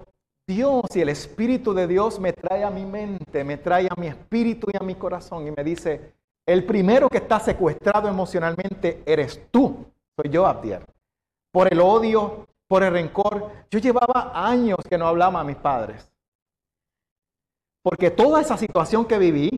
[0.47, 4.09] Dios y el Espíritu de Dios me trae a mi mente, me trae a mi
[4.09, 9.41] espíritu y a mi corazón y me dice, el primero que está secuestrado emocionalmente eres
[9.53, 10.83] tú, soy yo, Abdiel.
[11.53, 13.51] Por el odio, por el rencor.
[13.71, 16.12] Yo llevaba años que no hablaba a mis padres.
[17.83, 19.51] Porque toda esa situación que viví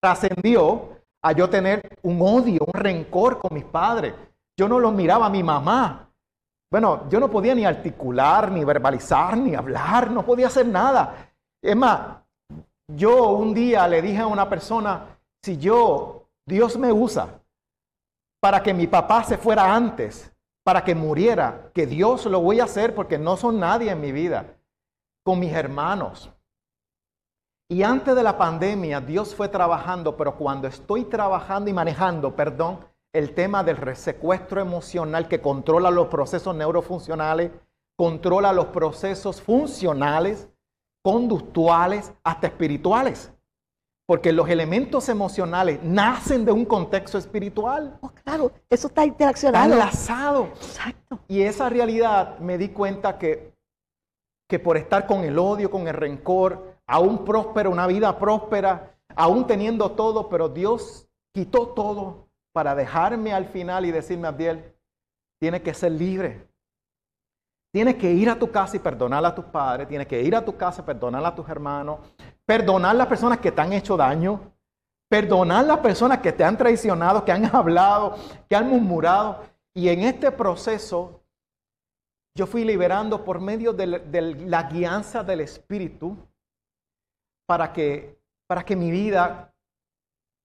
[0.00, 0.88] trascendió
[1.22, 4.14] a yo tener un odio, un rencor con mis padres.
[4.58, 6.10] Yo no los miraba a mi mamá.
[6.70, 11.30] bueno, yo no podía ni articular, ni verbalizar, ni hablar, no podía hacer nada.
[11.62, 12.22] Es más,
[12.88, 17.40] yo un día le dije a una persona, si yo, Dios me usa
[18.40, 20.32] para que mi papá se fuera antes,
[20.64, 24.12] para que muriera, que Dios lo voy a hacer porque no son nadie en mi
[24.12, 24.56] vida,
[25.24, 26.32] con mis hermanos.
[27.68, 32.80] Y antes de la pandemia, Dios fue trabajando, pero cuando estoy trabajando y manejando, perdón,
[33.12, 37.50] el tema del secuestro emocional que controla los procesos neurofuncionales,
[37.96, 40.48] controla los procesos funcionales,
[41.02, 43.32] conductuales, hasta espirituales.
[44.06, 47.98] Porque los elementos emocionales nacen de un contexto espiritual.
[48.00, 49.72] Oh, claro, eso está interaccionado.
[49.72, 50.44] enlazado.
[50.54, 51.18] Exacto.
[51.26, 53.52] Y esa realidad me di cuenta que,
[54.48, 59.46] que por estar con el odio, con el rencor, aún próspero, una vida próspera, aún
[59.46, 64.72] teniendo todo, pero Dios quitó todo para dejarme al final y decirme, Abdiel,
[65.40, 66.48] tienes que ser libre.
[67.72, 70.42] Tienes que ir a tu casa y perdonar a tus padres, tienes que ir a
[70.42, 72.00] tu casa y perdonar a tus hermanos,
[72.46, 74.52] perdonar las personas que te han hecho daño,
[75.08, 78.16] perdonar las personas que te han traicionado, que han hablado,
[78.48, 79.42] que han murmurado.
[79.74, 81.20] Y en este proceso
[82.36, 86.16] yo fui liberando por medio de, la guianza del Espíritu
[87.46, 89.54] para que, para que mi vida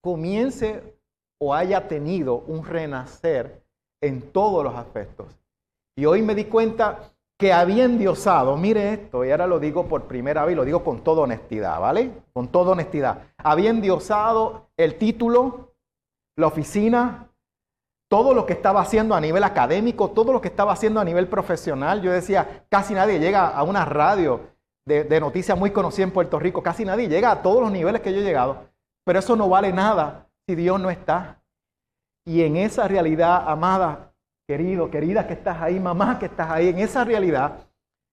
[0.02, 0.98] comience
[1.40, 3.64] o haya tenido un renacer
[4.02, 5.38] en todos los aspectos.
[5.98, 7.11] Y hoy me di cuenta
[7.42, 11.04] que había endiosado, mire esto, y ahora lo digo por primera vez, lo digo con
[11.04, 12.12] toda honestidad, ¿vale?
[12.34, 13.24] Con toda honestidad.
[13.36, 15.74] Había endiosado el título,
[16.38, 17.32] la oficina,
[18.08, 21.28] todo lo que estaba haciendo a nivel académico, todo lo que estaba haciendo a nivel
[21.28, 22.04] profesional.
[22.04, 24.42] Yo decía, casi nadie llega a una radio
[24.86, 28.02] de, de noticias muy conocida en Puerto Rico, casi nadie llega a todos los niveles
[28.02, 28.68] que yo he llegado,
[29.04, 31.42] pero eso no vale nada si Dios no está.
[32.24, 34.11] Y en esa realidad, amada,
[34.52, 37.70] querido, querida que estás ahí, mamá que estás ahí, en esa realidad,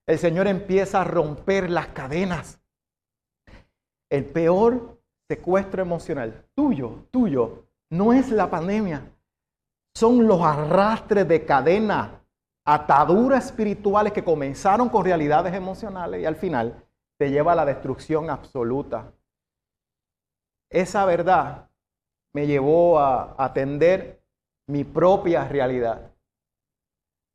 [0.06, 2.60] el Señor empieza a romper las cadenas.
[4.08, 9.02] El peor secuestro emocional tuyo, tuyo, no es la pandemia,
[9.96, 12.24] son los arrastres de cadena,
[12.64, 16.84] ataduras espirituales que comenzaron con realidades emocionales y al final
[17.18, 19.12] te lleva a la destrucción absoluta.
[20.70, 21.68] Esa verdad
[22.32, 24.22] me llevó a atender
[24.68, 26.12] mi propia realidad.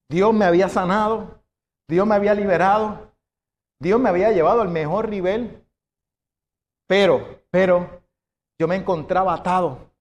[0.09, 1.41] Dios me había sanado,
[1.89, 3.11] Dios me había liberado,
[3.79, 5.65] Dios me había llevado al mejor nivel,
[6.87, 8.01] pero, pero
[8.59, 9.91] yo me encontraba atado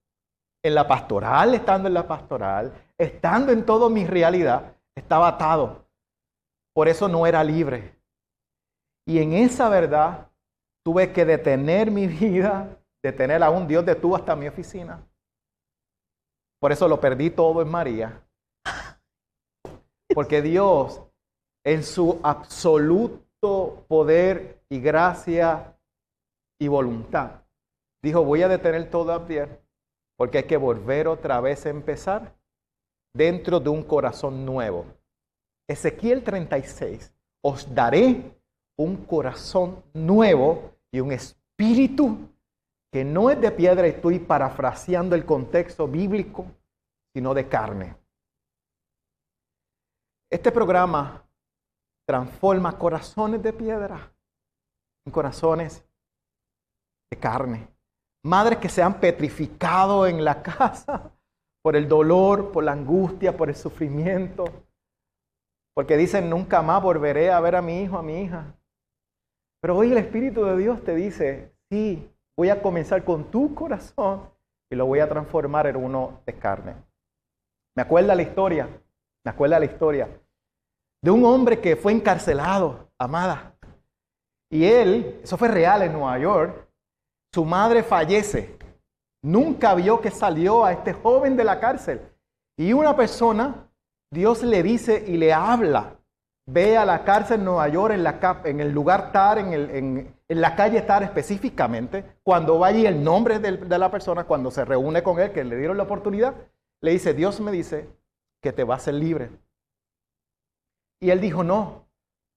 [0.63, 5.87] en la pastoral, estando en la pastoral, estando en toda mi realidad, estaba atado.
[6.75, 7.99] Por eso no era libre.
[9.07, 10.31] Y en esa verdad
[10.85, 15.05] tuve que detener mi vida, de tener a un Dios de tú hasta mi oficina.
[16.61, 18.23] Por eso lo perdí todo en María.
[20.15, 21.03] Porque Dios,
[21.65, 25.77] en su absoluto poder y gracia
[26.61, 27.43] y voluntad,
[28.03, 29.59] dijo, voy a detener todo Abdiel,
[30.17, 32.35] porque hay que volver otra vez a empezar
[33.15, 34.87] dentro de un corazón nuevo.
[35.69, 38.37] Ezequiel 36, os daré
[38.79, 42.29] un corazón nuevo y un espíritu
[42.93, 46.45] que no es de piedra, estoy parafraseando el contexto bíblico,
[47.15, 47.97] sino de carne.
[50.33, 51.29] Este programa
[52.09, 54.11] transforma corazones de piedra
[55.05, 55.85] en corazones
[57.11, 57.69] de carne.
[58.25, 61.13] Madres que se han petrificado en la casa
[61.63, 64.45] por el dolor, por la angustia, por el sufrimiento,
[65.75, 68.57] porque dicen, nunca más volveré a ver a mi hijo, a mi hija.
[69.61, 74.31] Pero hoy el Espíritu de Dios te dice, sí, voy a comenzar con tu corazón
[74.71, 76.75] y lo voy a transformar en uno de carne.
[77.77, 78.67] Me acuerda la historia,
[79.25, 80.09] me acuerda la historia
[81.03, 83.55] de un hombre que fue encarcelado, amada.
[84.51, 86.69] Y él, eso fue real en Nueva York,
[87.35, 88.57] su madre fallece.
[89.23, 92.01] Nunca vio que salió a este joven de la cárcel.
[92.57, 93.69] Y una persona,
[94.11, 95.97] Dios le dice y le habla
[96.47, 100.41] Ve a la cárcel en Nueva York, en, la, el lugar TAR, en, el, en,
[100.41, 104.65] la calle TAR específicamente, cuando va allí el nombre de, de la persona, cuando se
[104.65, 106.35] reúne con él, que le dieron la oportunidad,
[106.81, 107.89] le dice, Dios me dice
[108.43, 109.31] que te va a hacer libre.
[111.03, 111.89] Y él dijo, no,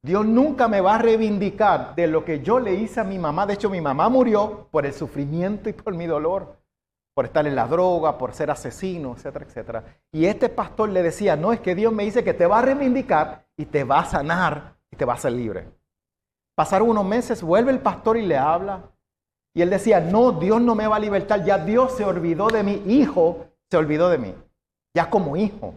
[0.04, 3.46] Dios nunca me va a reivindicar de lo que yo le hice a mi mamá.
[3.46, 6.58] De hecho, mi mamá murió por el sufrimiento y por mi dolor
[7.14, 9.84] por estar en la droga, por ser asesino, etcétera, etcétera.
[10.12, 12.64] Y este pastor le decía, no, es que Dios me dice que te va a
[12.64, 15.70] reivindicar y te va a sanar y te va a hacer libre.
[16.56, 18.92] Pasaron unos meses, vuelve el pastor y le habla.
[19.54, 22.64] Y él decía, no, Dios no me va a libertar, ya Dios se olvidó de
[22.64, 24.36] mi hijo, se olvidó de mí,
[24.94, 25.74] ya como hijo.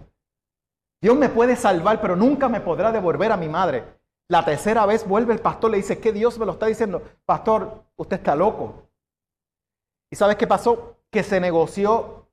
[1.01, 3.84] Dios me puede salvar, pero nunca me podrá devolver a mi madre.
[4.28, 7.03] La tercera vez vuelve el pastor, le dice, ¿qué Dios me lo está diciendo?
[7.24, 8.88] Pastor, usted está loco.
[10.11, 10.96] ¿Y sabes qué pasó?
[11.11, 12.26] Que se negoció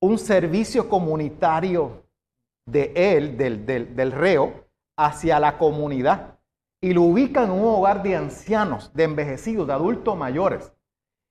[0.00, 2.04] un servicio comunitario
[2.66, 4.66] de él, del, del, reo,
[4.96, 6.38] hacia la comunidad.
[6.80, 10.72] Y lo ubica en un hogar de ancianos, de envejecidos, de adultos mayores.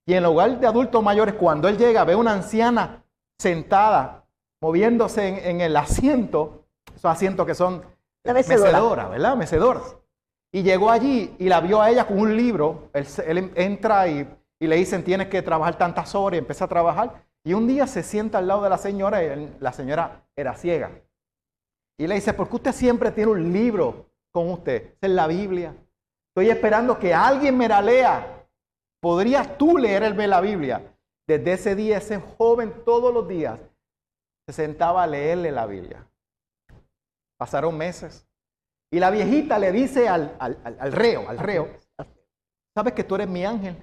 [0.08, 3.04] Y en el hogar de adultos mayores, cuando él llega, ve una anciana
[3.40, 4.25] sentada,
[4.66, 7.84] moviéndose en, el asiento, esos asientos que son
[8.24, 9.36] mecedoras, ¿verdad?
[9.36, 9.96] Mecedoras.
[10.52, 12.90] Y llegó allí y la vio a ella con un libro.
[12.94, 14.28] Él, entra y,
[14.60, 17.24] y, le dicen, tienes que trabajar tantas horas y empieza a trabajar.
[17.44, 20.90] Y un día se sienta al lado de la señora y la señora era ciega.
[22.00, 24.96] Y le dice, ¿por qué usted siempre tiene un libro con usted?
[25.00, 25.76] Es la Biblia.
[26.30, 28.48] Estoy esperando que alguien me la lea.
[29.00, 30.82] ¿Podrías tú leerme la Biblia?
[31.28, 33.60] Desde ese día, ese joven todos los días
[34.48, 36.08] se sentaba a leerle la Biblia.
[37.38, 38.28] Pasaron meses.
[38.92, 41.68] Y la viejita le dice al, al reo, al reo,
[42.74, 43.76] ¿sabes que tú eres mi ángel?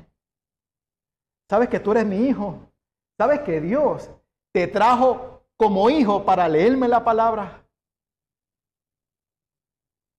[1.51, 2.73] ¿Sabes que tú eres mi hijo?
[3.19, 4.11] ¿Sabes que Dios
[4.55, 7.63] te trajo como hijo para leerme la palabra?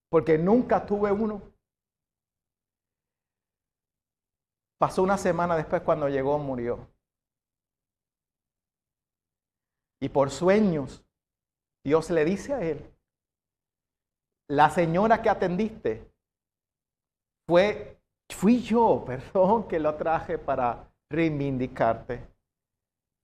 [0.09, 1.41] Porque nunca tuve uno.
[4.77, 6.92] Pasó una semana después cuando llegó, murió.
[10.03, 11.01] Y por sueños,
[11.81, 12.93] Dios le dice a él,
[14.49, 16.11] la señora que atendiste
[17.47, 22.27] fue, fui yo, perdón, que lo traje para reivindicarte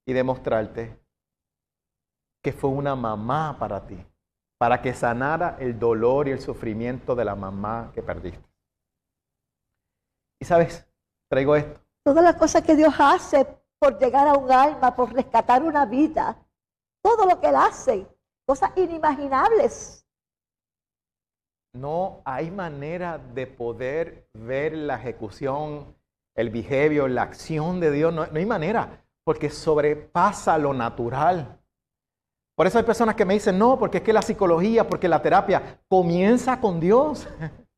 [0.07, 0.97] y demostrarte
[2.41, 4.01] que fue una mamá para ti,
[4.57, 8.47] para que sanara el dolor y el sufrimiento de la mamá que perdiste.
[10.41, 10.89] Y sabes,
[11.29, 11.77] traigo esto.
[12.05, 13.45] Todas las cosas que Dios hace
[13.77, 16.45] por llegar a un alma, por rescatar una vida,
[17.03, 18.07] todo lo que Él hace,
[18.45, 20.05] cosas inimaginables.
[21.73, 25.95] No hay manera de poder ver la ejecución,
[26.35, 28.13] el behavior, la acción de Dios.
[28.13, 31.59] No, no hay manera porque sobrepasa lo natural.
[32.55, 35.21] Por eso hay personas que me dicen, no, porque es que la psicología, porque la
[35.21, 37.27] terapia comienza con Dios.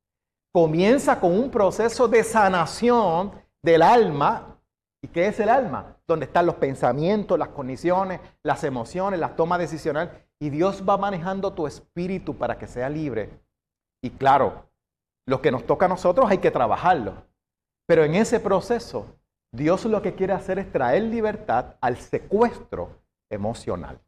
[0.51, 4.59] comienza con un proceso de sanación del alma.
[5.03, 5.97] ¿Y qué es el alma?
[6.11, 10.13] Donde están los pensamientos, las condiciones, las emociones, las tomas decisionales.
[10.39, 13.29] Y Dios va manejando tu espíritu para que sea libre.
[14.03, 14.69] Y claro,
[15.25, 17.13] lo que nos toca a nosotros hay que trabajarlo.
[17.87, 19.05] Pero en ese proceso
[19.53, 23.99] Dios lo que quiere hacer es traer libertad al secuestro emocional.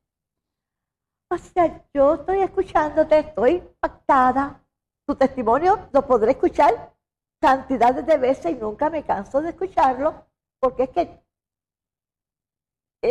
[1.29, 4.61] O sea, yo estoy escuchándote, estoy impactada.
[5.05, 6.93] Tu testimonio lo podré escuchar
[7.41, 10.25] cantidades de veces y nunca me canso de escucharlo,
[10.61, 11.22] porque es que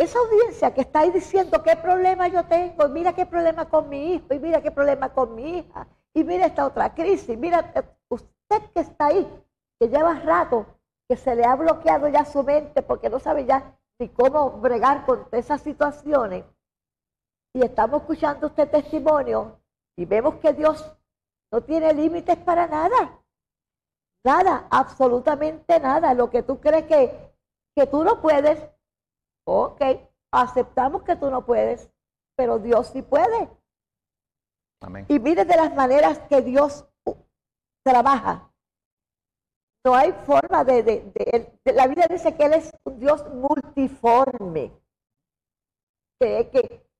[0.01, 4.15] esa audiencia que está ahí diciendo qué problema yo tengo, mira qué problema con mi
[4.15, 7.71] hijo, y mira qué problema con mi hija, y mira esta otra crisis, mira
[8.09, 9.27] usted que está ahí,
[9.79, 10.65] que lleva rato
[11.07, 15.05] que se le ha bloqueado ya su mente porque no sabe ya ni cómo bregar
[15.05, 16.45] con esas situaciones.
[17.53, 19.59] Y estamos escuchando este testimonio
[19.95, 20.91] y vemos que Dios
[21.51, 23.19] no tiene límites para nada.
[24.25, 26.13] Nada, absolutamente nada.
[26.13, 27.35] Lo que tú crees que,
[27.75, 28.59] que tú no puedes,
[29.45, 29.81] ok,
[30.31, 31.89] aceptamos que tú no puedes,
[32.35, 33.49] pero Dios sí puede.
[34.81, 35.05] Amén.
[35.07, 36.85] Y mire de las maneras que Dios
[37.83, 38.49] trabaja.
[39.85, 44.71] No hay forma de, de, La Biblia dice que Él es un Dios multiforme,
[46.19, 46.49] que,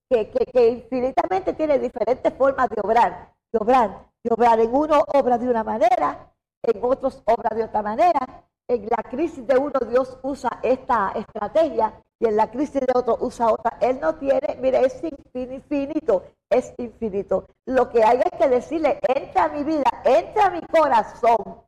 [0.09, 4.59] que, que, infinitamente tiene diferentes formas de obrar, de obrar, de obrar.
[4.59, 8.49] En uno obra de una manera, en otros obra de otra manera.
[8.67, 13.17] En la crisis de uno Dios usa esta estrategia y en la crisis de otro
[13.19, 13.77] usa otra.
[13.81, 15.03] Él no tiene, mire, es
[15.33, 17.47] infinito, es infinito.
[17.65, 21.63] Lo que hay es que decirle, entra a mi vida, entra a mi corazón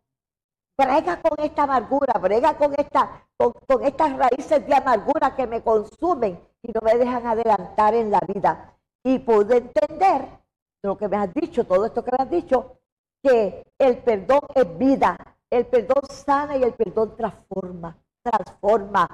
[0.77, 3.53] brega con esta amargura, brega con, esta, con,
[3.83, 8.73] estas raíces de amargura que me consumen y no me dejan adelantar en la vida.
[9.03, 10.27] Y pude entender
[10.83, 12.77] lo que me has dicho, todo esto que me has dicho,
[13.21, 15.17] que el perdón es vida,
[15.49, 19.09] el perdón sana y el perdón transforma, transforma.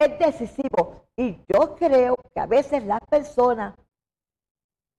[0.00, 1.06] Es decisivo.
[1.16, 3.74] Y yo creo que a veces las personas,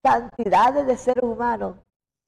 [0.04, 1.76] cantidades de seres humanos,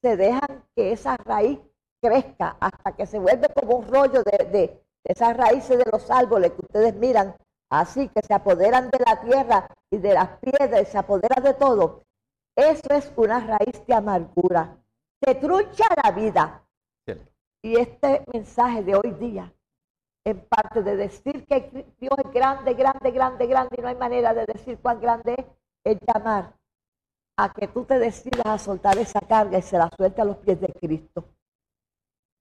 [0.02, 1.58] se dejan que esa raíz
[2.00, 6.60] crezca hasta que se vuelve como un rollo de, esas raíces de los árboles que
[6.60, 7.34] ustedes miran,
[7.70, 12.02] así que se apoderan de la tierra y de las piedras, se apoderan de todo.
[12.56, 14.76] Eso es una raíz de amargura.
[15.22, 16.62] Se trucha la vida.
[17.62, 19.52] Y este mensaje de hoy día,
[20.24, 24.34] en parte de decir que Dios es grande, grande, grande, grande, y no hay manera
[24.34, 25.46] de decir cuán grande es,
[25.84, 26.52] es llamar
[27.36, 30.36] a que tú te decidas a soltar esa carga y se la suelte a los
[30.38, 31.24] pies de Cristo.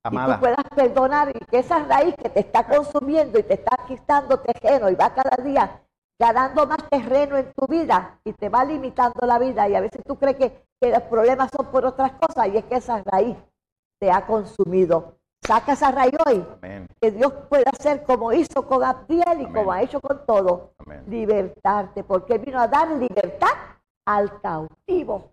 [0.03, 3.53] Y Amada, tú puedas perdonar y que esa raíz que te está consumiendo y te
[3.53, 5.81] está quitando terreno y va cada día
[6.19, 10.01] ganando más terreno en tu vida y te va limitando la vida y a veces
[10.05, 13.37] tú crees que, que los problemas son por otras cosas y es que esa raíz
[13.99, 15.18] te ha consumido.
[15.49, 19.71] Saca esa raíz hoy, amén, que Dios pueda hacer como hizo con Abdiel y como
[19.71, 21.03] ha hecho con todo, amén.
[21.07, 23.49] libertarte, porque vino a dar libertad
[24.05, 25.31] al cautivo.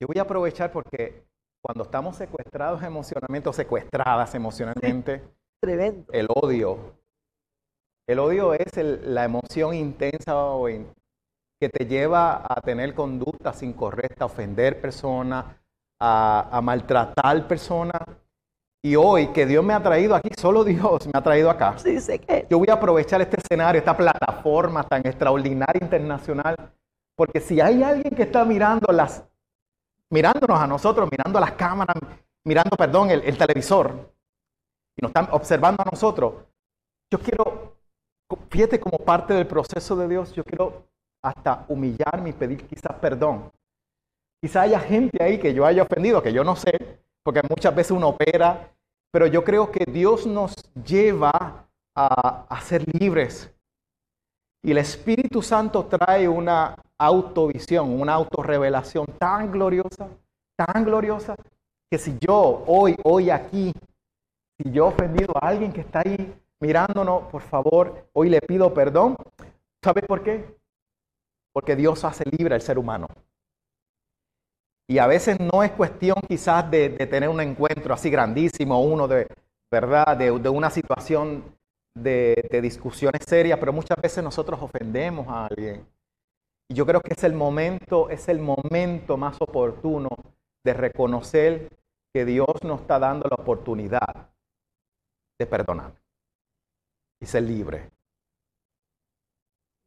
[0.00, 1.24] Yo voy a aprovechar porque
[1.60, 5.24] cuando estamos secuestrados emocionalmente o secuestradas emocionalmente,
[5.60, 6.12] Tremendo.
[6.12, 6.78] el odio,
[8.08, 10.86] el odio es el- la emoción intensa o in-
[11.60, 15.46] que te lleva a tener conductas incorrectas, a ofender personas,
[16.00, 18.00] a, a maltratar personas.
[18.84, 21.78] Y hoy que Dios me ha traído aquí, solo Dios me ha traído acá.
[21.78, 26.54] Sí, sé que Yo voy a aprovechar este escenario, esta plataforma tan extraordinaria internacional,
[27.16, 29.24] porque si hay alguien que está mirando las,
[30.10, 31.96] mirándonos a nosotros, mirando las cámaras,
[32.44, 34.12] mirando, perdón, el, el televisor,
[34.98, 36.34] y nos están observando a nosotros,
[37.10, 37.78] yo quiero,
[38.50, 40.84] fíjate como parte del proceso de Dios, yo quiero
[41.22, 43.50] hasta humillarme y pedir quizás perdón.
[44.42, 47.90] Quizá haya gente ahí que yo haya ofendido, que yo no sé, porque muchas veces
[47.90, 48.70] uno opera,
[49.10, 50.54] pero yo creo que Dios nos
[50.84, 51.66] lleva
[51.96, 53.50] a, a ser libres.
[54.62, 60.08] Y el Espíritu Santo trae una autovisión, una autorrevelación tan gloriosa,
[60.56, 61.34] tan gloriosa,
[61.90, 63.72] que si yo hoy, hoy aquí,
[64.58, 68.72] si yo he ofendido a alguien que está ahí mirándonos, por favor, hoy le pido
[68.72, 69.16] perdón.
[69.82, 70.56] ¿Sabes por qué?
[71.52, 73.06] Porque Dios hace libre al ser humano.
[74.86, 79.26] Y a veces no es cuestión quizás de, tener un encuentro así grandísimo, uno de,
[79.70, 80.16] ¿verdad?
[80.16, 81.56] De, una situación
[81.96, 85.86] de, discusiones serias, pero muchas veces nosotros ofendemos a alguien.
[86.68, 90.08] Y yo creo que es el momento, es el momento más oportuno
[90.64, 91.68] de reconocer
[92.14, 94.30] que Dios nos está dando la oportunidad
[95.38, 95.92] de perdonar
[97.20, 97.90] y ser libre.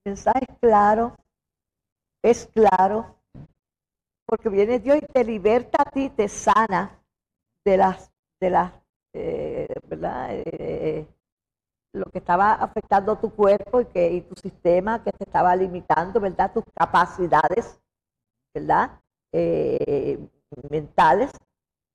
[0.05, 0.25] es
[0.59, 1.15] claro,
[2.23, 3.16] es claro,
[4.28, 7.01] porque viene Dios y te liberta a ti, te sana
[7.63, 8.11] de las,
[8.41, 8.73] de las,
[9.13, 10.28] eh, ¿verdad?
[10.32, 11.07] Eh,
[11.93, 16.19] lo que estaba afectando tu cuerpo y, que, y tu sistema que te estaba limitando,
[16.19, 16.51] ¿verdad?
[16.53, 17.80] Tus capacidades,
[18.53, 18.99] ¿verdad?
[19.32, 20.19] Eh,
[20.69, 21.32] mentales,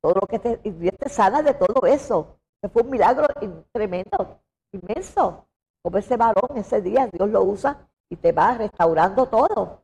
[0.01, 2.39] todo lo que te, y Dios te sana de todo eso.
[2.62, 3.26] Que Fue un milagro
[3.72, 4.41] tremendo,
[4.72, 5.47] inmenso.
[5.83, 9.83] Como ese varón ese día, Dios lo usa y te va restaurando todo.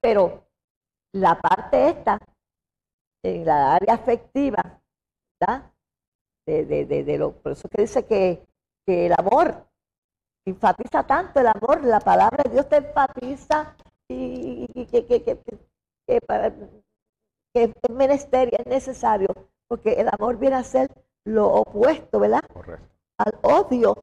[0.00, 0.45] Pero
[1.14, 2.18] la parte esta,
[3.24, 4.80] en la área afectiva,
[5.40, 5.72] ¿verdad?
[6.46, 8.46] De, de, de, de lo, por eso que dice que,
[8.86, 9.66] que el amor
[10.46, 13.76] enfatiza tanto el amor, la palabra de Dios te enfatiza
[14.08, 15.38] y, y que, que, que,
[16.06, 16.52] que- para-
[17.54, 19.28] que es menester y es necesario,
[19.68, 20.90] porque el amor viene a ser
[21.24, 22.42] lo opuesto, ¿verdad?
[22.52, 22.86] Correcto.
[23.18, 23.96] Al odio.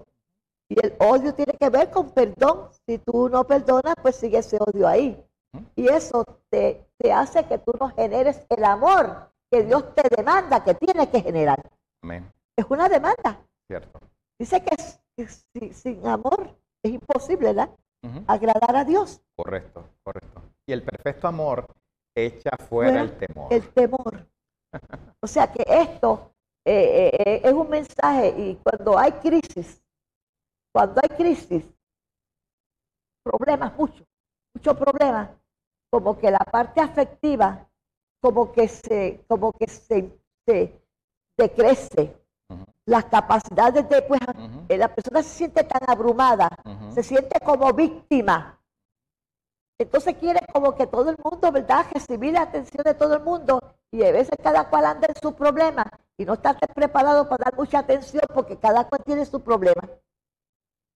[0.70, 2.70] Y el odio tiene que ver con perdón.
[2.88, 5.24] Si tú no perdonas, pues sigue ese odio ahí.
[5.76, 10.64] Y eso te, te hace que tú no generes el amor que Dios te demanda,
[10.64, 11.62] que tienes que generar.
[12.02, 12.32] Amén.
[12.58, 13.46] Es una demanda.
[13.68, 14.00] Cierto.
[14.40, 15.28] Dice que,
[15.74, 17.70] sin amor es imposible, ¿verdad?
[18.26, 19.22] Agradar a Dios.
[19.36, 20.42] Correcto, correcto.
[20.66, 21.68] Y el perfecto amor
[22.16, 23.54] echa fuera Fuera el temor.
[23.54, 24.28] El temor.
[25.22, 26.32] O sea que esto
[26.66, 29.84] eh, eh, eh, es un mensaje y cuando hay crisis,
[30.74, 31.66] cuando hay crisis,
[33.24, 34.06] problemas, muchos,
[34.56, 35.30] muchos problemas,
[35.94, 37.70] como que la parte afectiva,
[38.20, 40.12] como que se, como que se,
[40.44, 40.82] se
[41.38, 42.18] decrece.
[42.88, 44.20] Las capacidades de, pues,
[44.70, 46.50] eh, la persona se siente tan abrumada,
[46.90, 48.60] se siente como víctima.
[49.78, 51.86] Entonces quiere como que todo el mundo, ¿verdad?
[51.94, 53.60] Recibir la atención de todo el mundo
[53.92, 55.86] y a veces cada cual anda en su problema
[56.18, 59.88] y no está preparado para dar mucha atención porque cada cual tiene su problema.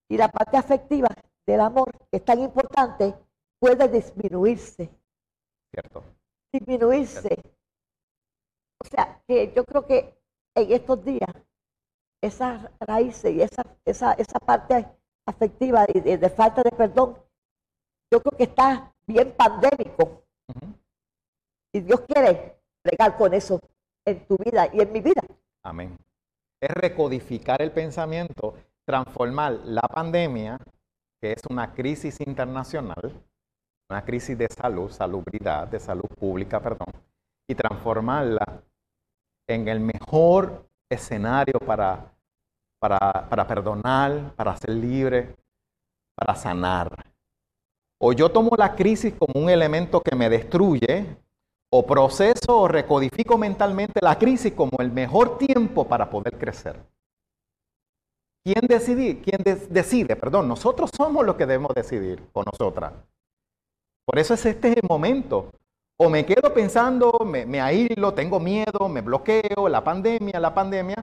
[0.09, 1.09] Y la parte afectiva
[1.45, 3.13] del amor, que es tan importante,
[3.59, 4.89] puede disminuirse,
[5.71, 6.03] Cierto.
[6.53, 7.35] disminuirse.
[8.79, 10.17] O sea, que yo creo que
[10.55, 11.29] en estos días,
[12.21, 14.87] esas raíces y esa, esa, esa parte
[15.25, 17.17] afectiva y de, de falta de perdón,
[18.11, 20.23] yo creo que está bien pandémico.
[21.73, 23.59] Y Dios quiere bregar con eso
[24.05, 25.21] en tu vida y en mi vida.
[25.63, 25.97] Amén.
[26.61, 28.55] Es recodificar el pensamiento,
[28.85, 30.57] transformar la pandemia,
[31.19, 33.13] que es una crisis internacional,
[33.89, 36.87] una crisis de salud, salubridad, de salud pública, perdón,
[37.47, 38.61] y transformarla
[39.47, 42.13] en el mejor escenario para,
[42.79, 45.35] para, para perdonar, para ser libre,
[46.15, 46.91] para sanar.
[47.99, 51.17] O yo tomo la crisis como un elemento que me destruye,
[51.69, 56.79] o proceso o recodifico mentalmente la crisis como el mejor tiempo para poder crecer.
[58.43, 59.19] ¿Quién decide?
[59.19, 60.15] ¿Quién decide?
[60.15, 62.93] Perdón, nosotros somos los que debemos decidir por nosotras.
[64.07, 65.51] Por eso es este el momento.
[65.99, 67.59] O me quedo pensando, me, me
[68.13, 70.95] tengo miedo, me bloqueo, la pandemia, la pandemia,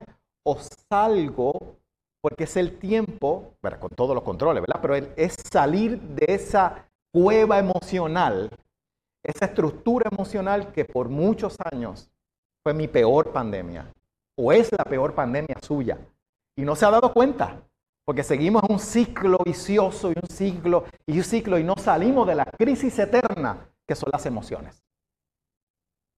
[0.43, 0.57] o
[0.89, 1.77] salgo
[2.23, 4.81] porque es el tiempo, con todos los controles, ¿verdad?
[4.81, 8.49] Pero es salir de esa cueva emocional,
[9.23, 12.11] esa estructura emocional que por muchos años
[12.63, 13.93] fue mi peor pandemia,
[14.39, 15.99] o es la peor pandemia suya.
[16.57, 17.61] Y no se ha dado cuenta,
[18.05, 22.35] porque seguimos un ciclo vicioso y un ciclo y un ciclo y no salimos de
[22.35, 24.83] la crisis eterna que son las emociones.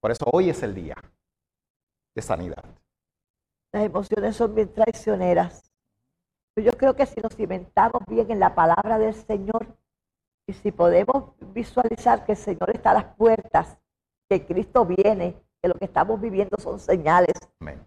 [0.01, 0.95] Por eso hoy es el día
[2.15, 2.63] de sanidad.
[3.71, 5.71] Las emociones son bien traicioneras.
[6.55, 9.67] Yo creo que si nos cimentamos bien en la palabra del Señor
[10.47, 13.77] y si podemos visualizar que el Señor está a las puertas,
[14.29, 17.35] que Cristo viene, que lo que estamos viviendo son señales.
[17.59, 17.85] Amén.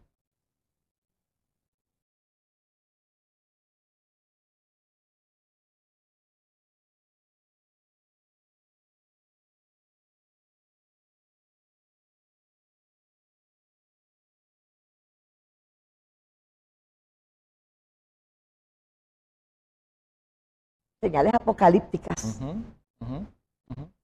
[21.01, 22.41] Señales apocalípticas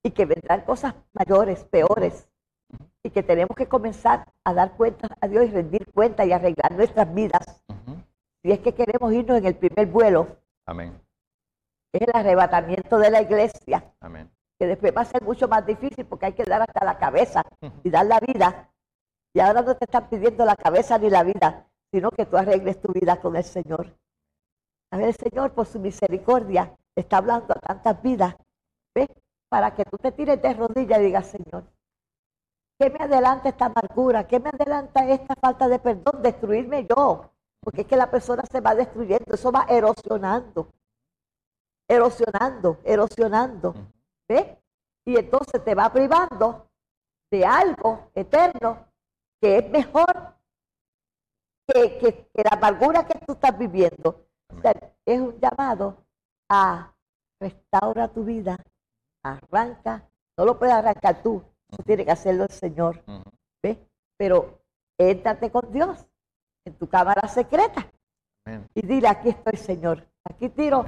[0.03, 2.29] y que vendrán cosas mayores, peores
[3.03, 6.73] y que tenemos que comenzar a dar cuenta a Dios y rendir cuenta y arreglar
[6.73, 7.63] nuestras vidas.
[8.43, 10.99] Si es que queremos irnos en el primer vuelo, Amén.
[11.93, 14.31] es el arrebatamiento de la iglesia, Amén.
[14.59, 17.43] que después va a ser mucho más difícil porque hay que dar hasta la cabeza
[17.83, 18.71] y dar la vida.
[19.35, 22.81] Y ahora no te están pidiendo la cabeza ni la vida, sino que tú arregles
[22.81, 23.95] tu vida con el Señor.
[24.91, 28.35] A ver, el Señor, por su misericordia, está hablando a tantas vidas,
[28.95, 29.09] ¿ves?
[29.49, 31.65] Para que tú te tires de rodillas y digas, Señor,
[32.79, 34.27] ¿qué me adelanta esta amargura?
[34.27, 36.23] ¿Qué me adelanta esta falta de perdón?
[36.23, 37.31] Destruirme yo.
[37.61, 40.73] Porque es que la persona se va destruyendo, eso va erosionando,
[41.89, 43.75] erosionando, erosionando.
[44.29, 44.57] ¿Ves?
[45.05, 46.69] Y entonces te va privando
[47.31, 48.87] de algo eterno
[49.41, 50.35] que es mejor
[51.67, 54.27] que, que, que la amargura que tú estás viviendo.
[54.57, 54.73] O sea,
[55.05, 56.06] es un llamado
[56.49, 56.93] a
[57.41, 58.57] restaura tu vida,
[59.23, 63.03] arranca, no lo puedes arrancar tú, eso tiene que hacerlo el Señor,
[63.63, 63.79] ¿ves?
[64.17, 64.61] Pero
[64.99, 66.07] éntrate con Dios
[66.65, 67.91] en tu cámara secreta
[68.75, 70.85] y dile, aquí estoy Señor, aquí tiro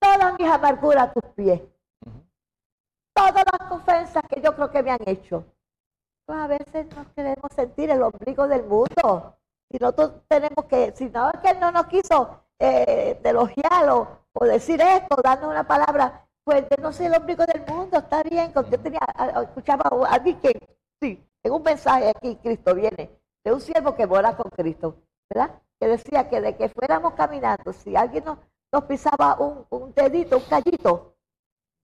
[0.00, 1.60] todas mis amarguras a tus pies,
[3.14, 5.44] todas las ofensas que yo creo que me han hecho.
[6.24, 9.36] Pues a veces no queremos sentir el ombligo del mundo.
[9.68, 14.44] Si nosotros tenemos que, si no es que Él no nos quiso eh, elogiarlo o
[14.44, 18.52] decir esto, dando una palabra, pues yo no soy el ombligo del mundo, está bien.
[18.54, 19.00] Yo tenía,
[19.42, 20.58] escuchaba a alguien que,
[21.00, 23.10] sí, en un mensaje aquí, Cristo viene,
[23.44, 24.96] de un siervo que mora con Cristo,
[25.30, 25.54] ¿verdad?
[25.78, 28.38] Que decía que de que fuéramos caminando, si alguien nos,
[28.84, 31.14] pisaba un, un dedito, un callito,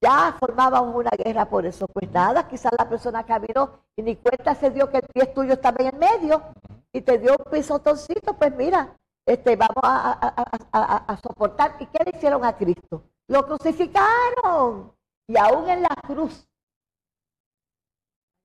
[0.00, 1.86] ya formábamos una guerra por eso.
[1.86, 5.54] Pues nada, quizás la persona caminó y ni cuenta se dio que el pie tuyo
[5.54, 6.42] estaba en medio
[6.92, 8.96] y te dio un pisotoncito, pues mira,
[9.28, 11.76] este, vamos a, soportar.
[11.80, 13.02] ¿Y qué le hicieron a Cristo?
[13.28, 14.94] Lo crucificaron.
[15.26, 16.48] Y aún en la cruz,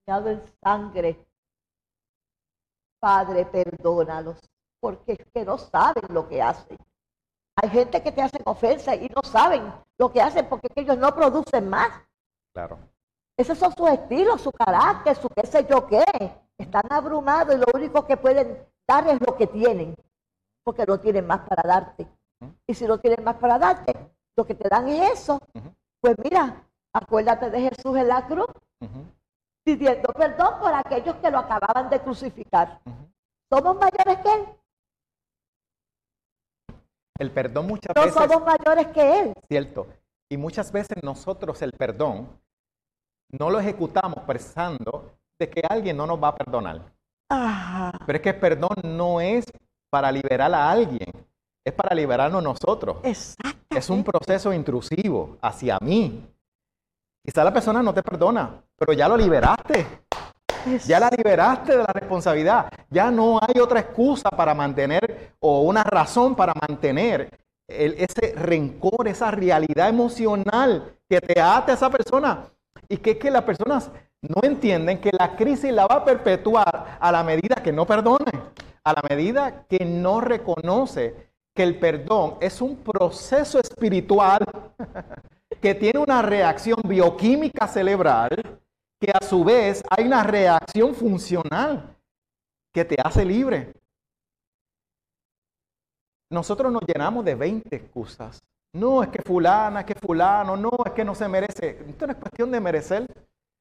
[0.06, 1.26] bañado en sangre,
[3.00, 4.38] Padre, perdónalos,
[4.82, 6.78] porque es que no saben lo que hacen.
[7.62, 11.16] Hay gente que te hacen ofensa y no saben lo que hacen porque ellos no
[11.16, 11.92] producen más.
[12.54, 12.80] Claro.
[13.38, 16.04] Esos son sus estilos, su carácter, su qué sé yo qué.
[16.58, 19.96] Están abrumados y lo único que pueden dar es lo que tienen
[20.64, 22.08] porque no tienen más para darte.
[22.68, 23.94] Y si no tienen más para darte,
[24.36, 25.40] lo que te dan es eso.
[26.02, 28.48] Pues mira, acuérdate de Jesús en la cruz,
[29.64, 32.82] pidiendo perdón por aquellos que lo acababan de crucificar.
[33.52, 34.46] ¿Somos mayores que Él?
[37.20, 38.16] El perdón muchas no veces...
[38.16, 39.34] No somos mayores que Él.
[39.48, 39.88] Cierto.
[40.30, 42.28] Y muchas veces nosotros el perdón
[43.30, 46.82] no lo ejecutamos pensando de que alguien no nos va a perdonar.
[48.06, 49.46] Pero es que el perdón no es
[49.94, 51.12] para liberar a alguien,
[51.64, 52.98] es para liberarnos nosotros.
[53.04, 56.28] Es un proceso intrusivo hacia mí.
[57.24, 59.86] Quizá la persona no te perdona, pero ya lo liberaste.
[60.88, 62.72] Ya la liberaste de la responsabilidad.
[62.90, 67.30] Ya no hay otra excusa para mantener o una razón para mantener
[67.68, 72.46] ese rencor, esa realidad emocional que te ata a esa persona.
[72.90, 73.92] Y que es que las personas
[74.24, 78.43] no entienden que la crisis la va a perpetuar a la medida que no perdone
[78.84, 84.44] a la medida que no reconoce que el perdón es un proceso espiritual
[85.62, 88.60] que tiene una reacción bioquímica cerebral
[89.00, 91.96] que a su vez hay una reacción funcional
[92.74, 93.74] que te hace libre.
[96.32, 98.42] Nosotros nos llenamos de 20 excusas.
[98.74, 101.78] No, es que fulana, es que fulano, no, es que no se merece.
[101.88, 103.06] Esto no es cuestión de merecer,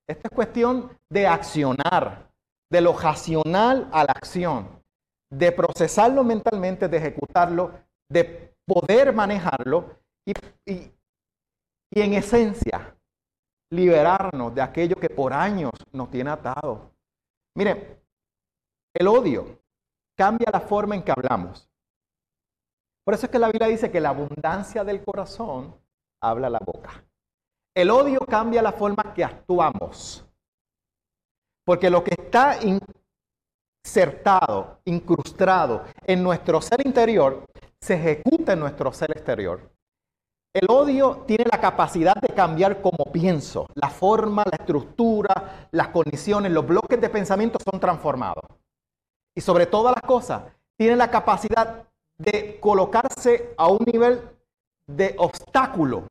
[0.09, 2.31] esto es cuestión de accionar,
[2.71, 4.82] de lo racional a la acción,
[5.33, 7.73] de procesarlo mentalmente, de ejecutarlo,
[8.09, 10.33] de poder manejarlo y,
[10.67, 12.95] y en esencia
[13.71, 16.93] liberarnos de aquello que por años nos tiene atado.
[17.57, 18.03] Mire,
[18.95, 19.59] el odio
[20.17, 21.67] cambia la forma en que hablamos.
[23.05, 25.75] Por eso es que la Biblia dice que la abundancia del corazón
[26.21, 27.03] habla la boca.
[27.75, 30.27] El odio cambia la forma que actuamos.
[31.65, 32.59] Porque lo que está
[33.85, 37.45] insertado, incrustado en nuestro ser interior,
[37.81, 39.71] se ejecuta en nuestro ser exterior.
[40.55, 43.67] El odio tiene la capacidad de cambiar como pienso.
[43.75, 48.45] La forma, la estructura, las condiciones, los bloques de pensamiento son transformados.
[49.35, 50.43] Y sobre todas las cosas,
[50.77, 51.85] tiene la capacidad
[52.19, 54.21] de colocarse a un nivel
[54.87, 56.07] de obstáculo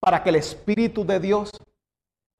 [0.00, 1.50] para que el Espíritu de Dios,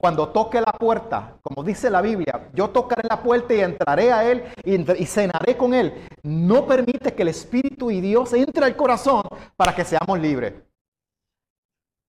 [0.01, 4.31] cuando toque la puerta, como dice la Biblia, yo tocaré la puerta y entraré a
[4.31, 9.23] Él y, cenaré con Él, no permite que el Espíritu y Dios entre al corazón
[9.57, 10.55] para que seamos libres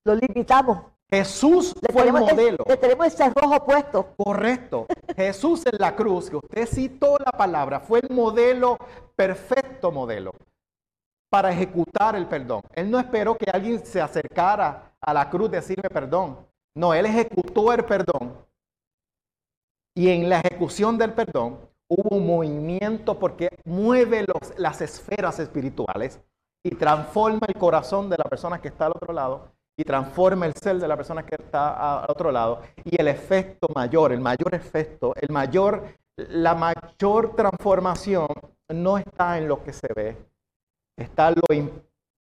[0.10, 0.80] lo limitamos.
[1.10, 2.64] Jesús fue el modelo.
[2.68, 4.14] Le tenemos ese rojo puesto.
[4.16, 4.86] Correcto.
[5.16, 8.78] Jesús en la cruz, que usted citó la palabra, fue el modelo,
[9.16, 10.34] perfecto modelo,
[11.30, 12.62] para ejecutar el perdón.
[12.74, 16.49] Él no esperó que alguien se acercara a la cruz a decirme perdón.
[16.80, 18.38] No, él ejecutó el perdón.
[19.94, 21.60] Y en la ejecución del perdón
[21.90, 24.26] hubo un movimiento porque mueve
[24.58, 26.22] las esferas espirituales
[26.64, 30.54] y transforma el corazón de la persona que está al otro lado y transforma el
[30.54, 32.62] ser de la persona que está al otro lado.
[32.86, 35.84] Y el efecto mayor, el mayor efecto, el mayor,
[36.16, 38.28] la mayor transformación
[38.70, 40.16] no está en lo que se ve,
[40.96, 41.54] está en lo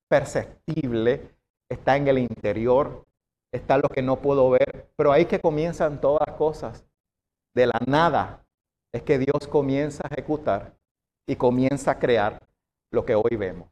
[0.09, 1.31] imperceptible,
[1.69, 3.05] está en el interior,
[3.51, 4.89] está lo que no puedo ver.
[4.95, 6.85] Pero ahí que comienzan todas las cosas.
[7.53, 8.45] De la nada
[8.93, 10.77] es que Dios comienza a ejecutar
[11.27, 12.41] y comienza a crear
[12.91, 13.69] lo que hoy vemos.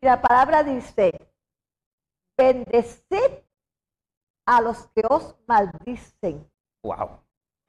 [0.00, 1.12] La palabra dice,
[2.36, 3.42] bendecid
[4.46, 6.46] a los que os maldicen.
[6.82, 7.20] Wow.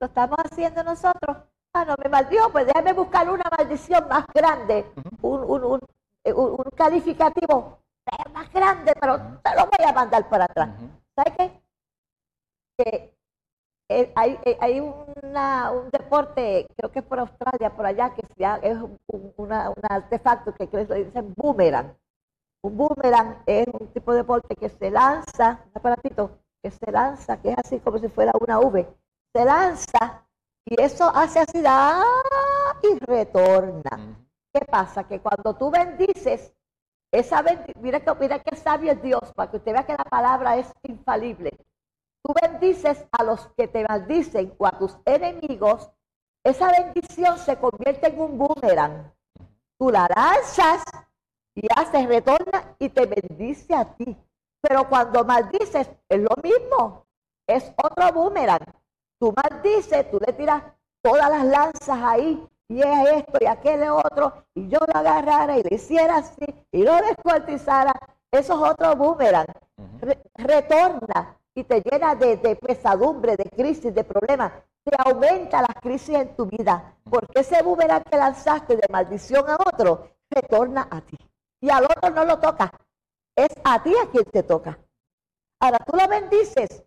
[0.00, 1.36] Lo estamos haciendo nosotros.
[1.74, 4.86] Ah, no me maldijo, pues déjame buscar una maldición más grande,
[5.20, 5.80] un, un, un,
[6.24, 7.78] eh, un, calificativo
[8.32, 10.70] más grande, pero te lo voy a mandar para atrás.
[11.14, 11.62] ¿Sabes qué?
[12.78, 13.18] Que
[13.90, 18.22] eh, hay, eh, hay una, un deporte, creo que es por Australia, por allá, que
[18.62, 18.98] es un,
[19.36, 21.96] una, artefacto que creo que dicen boomerang.
[22.62, 27.40] Un boomerang es un tipo de deporte que se lanza, un aparatito que se lanza,
[27.40, 28.86] que es así como si fuera una V.
[29.34, 30.26] Se lanza
[30.66, 32.04] y eso hace así ¡ah!
[32.82, 34.18] y retorna.
[34.52, 35.04] ¿Qué pasa?
[35.04, 36.52] Que cuando tú bendices,
[37.10, 40.56] esa mira, que, mira qué sabio es Dios, para que usted vea que la palabra
[40.56, 41.50] es infalible.
[42.22, 45.90] Tú bendices a los que te maldicen o a tus enemigos,
[46.44, 49.12] esa bendición se convierte en un boomerang.
[49.78, 50.82] Tú la lanzas
[51.54, 54.16] y hace, retorna y te bendice a ti.
[54.60, 57.06] Pero cuando maldices, es lo mismo.
[57.46, 58.64] Es otro boomerang.
[59.18, 60.62] Tú maldices, tú le tiras
[61.02, 65.62] todas las lanzas ahí, y es esto y aquel otro, y yo lo agarrara y
[65.62, 67.92] le hiciera así, y lo descuartizara.
[68.30, 69.46] Eso es otro boomerang.
[70.34, 74.52] retorna y te llena de, de, pesadumbre, de crisis, de problemas.
[74.84, 76.94] Te aumenta las crisis en tu vida.
[77.04, 81.16] Porque ese boomerang que lanzaste de maldición a otro, retorna a ti
[81.60, 82.72] y al otro no lo toca.
[83.34, 84.78] Es a ti a quien te toca.
[85.60, 86.84] Ahora tú lo bendices.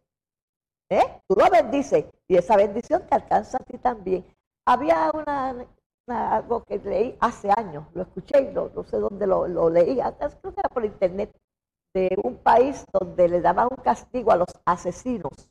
[0.89, 1.21] ¿eh?
[1.27, 4.25] Tú lo bendices y esa bendición te alcanza a ti también.
[4.65, 5.65] Había una,
[6.07, 10.53] algo que leí hace años, lo escuché y no, sé dónde lo, lo leí, creo
[10.53, 11.35] que era por internet,
[11.93, 15.49] de un país donde le daban un castigo a los asesinos.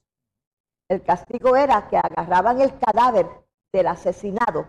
[0.88, 3.26] El castigo era que agarraban el cadáver
[3.72, 4.66] del asesinado,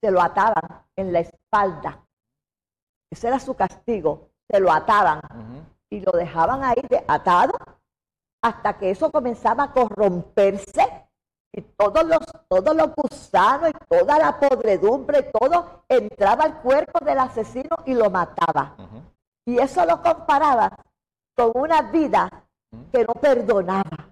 [0.00, 2.02] se lo ataban en la espalda
[3.12, 4.30] ese era su castigo.
[4.50, 5.20] Se lo ataban
[5.90, 7.52] y lo dejaban ahí de atado
[8.42, 11.06] hasta que eso comenzaba a corromperse
[11.52, 17.18] y todos los, todos los gusanos y toda la podredumbre, todo entraba al cuerpo del
[17.18, 18.74] asesino y lo mataba.
[19.44, 20.70] Y eso lo comparaba
[21.34, 22.28] con una vida
[22.90, 24.08] que no perdonaba.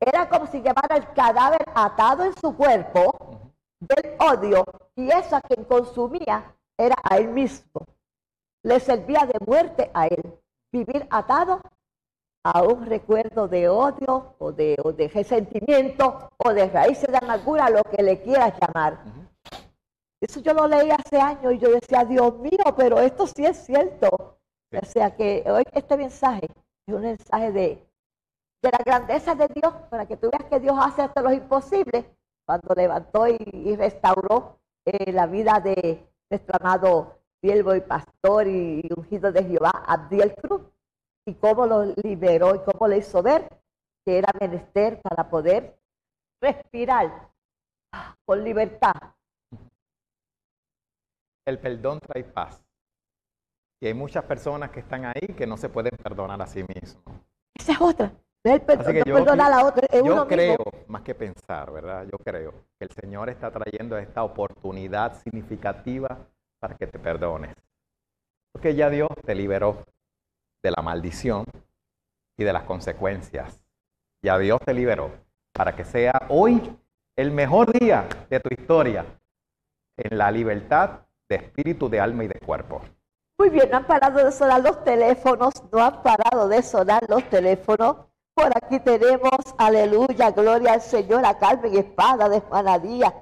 [0.00, 3.12] Era como si llevara el cadáver atado en su cuerpo
[3.78, 4.64] del odio
[4.96, 7.86] y eso a quien consumía era a él mismo
[8.62, 10.38] le servía de muerte a él.
[10.72, 11.60] Vivir atado
[12.42, 17.68] a un recuerdo de odio o de, o de resentimiento o de raíces de amargura,
[17.70, 19.04] lo que le quieras llamar.
[20.20, 23.56] Eso yo lo leí hace años y yo decía, Dios mío, pero esto sí es
[23.58, 24.08] cierto.
[24.72, 26.46] O sea que hoy este mensaje
[26.86, 27.86] es un mensaje de,
[28.62, 32.04] de la grandeza de Dios, para que tú veas que Dios hace hasta lo imposible
[32.46, 39.32] cuando levantó y, restauró eh, la vida de nuestro amado siervo y pastor y, ungido
[39.32, 40.62] de Jehová, Abdiel Cruz,
[41.26, 43.48] y cómo lo liberó y cómo le hizo ver
[44.04, 45.78] que era menester para poder
[46.42, 47.30] respirar
[48.24, 48.94] con libertad.
[51.46, 52.62] El perdón trae paz.
[53.82, 57.02] Y hay muchas personas que están ahí que no se pueden perdonar a sí mismos.
[57.54, 58.12] Esa es otra.
[58.44, 62.04] el perdón, yo, la otra, yo creo, más que pensar, ¿verdad?
[62.04, 66.26] Yo creo que el Señor está trayendo esta oportunidad significativa
[66.58, 67.54] para que te perdones.
[68.52, 69.82] Porque ya Dios te liberó
[70.62, 71.44] de la maldición
[72.36, 73.62] y de las consecuencias.
[74.22, 75.10] Ya Dios te liberó
[75.52, 76.76] para que sea hoy
[77.16, 79.04] el mejor día de tu historia
[79.96, 82.80] en la libertad de espíritu, de alma y de cuerpo.
[83.38, 87.24] Muy bien, no han parado de sonar los teléfonos, no han parado de sonar los
[87.30, 87.96] teléfonos.
[88.34, 93.14] Por aquí tenemos, aleluya, gloria al Señor, a Carmen Espada de Juanadía.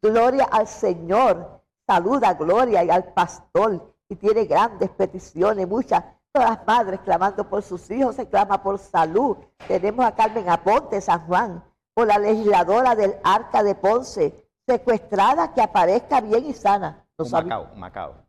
[0.00, 1.62] Gloria al Señor.
[1.86, 3.94] Saluda, gloria, y al pastor.
[4.08, 6.04] Y tiene grandes peticiones, muchas.
[6.32, 9.36] Todas las madres clamando por sus hijos, se clama por salud.
[9.68, 11.62] Tenemos a Carmen Aponte, San Juan,
[11.94, 17.04] por la legisladora del Arca de Ponce, secuestrada, que aparezca bien y sana.
[17.18, 18.22] Macao, Macao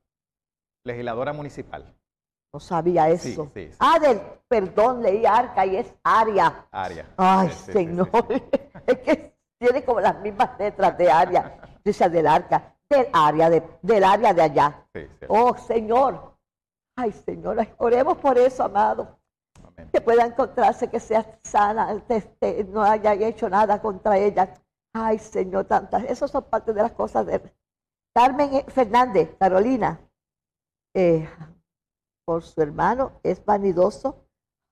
[0.84, 1.94] legisladora municipal.
[2.54, 3.52] No sabía eso.
[3.80, 6.68] Ah, del, perdón, leí arca y es área.
[6.72, 7.08] Área.
[7.18, 8.08] Ay, señor.
[8.88, 11.80] es que tiene como las mismas letras de área.
[11.84, 14.86] Dice del arca, del área, de, del área de allá.
[15.28, 16.33] Oh, Señor.
[16.96, 19.20] Ay, Señor, oremos por eso, amado.
[19.92, 22.04] Que pueda encontrarse, que sea sana,
[22.40, 24.54] que no haya hecho nada contra ella.
[24.94, 26.04] Ay, Señor, tantas.
[26.04, 27.42] Esas son parte de las cosas de
[28.16, 30.00] Carmen Fernández, Carolina.
[30.96, 31.28] Eh,
[32.26, 34.28] por su hermano es vanidoso.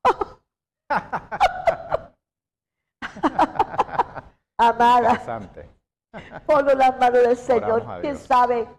[4.57, 5.19] Amada,
[6.45, 7.84] ponlo las manos del Señor.
[8.01, 8.69] Quién sabe,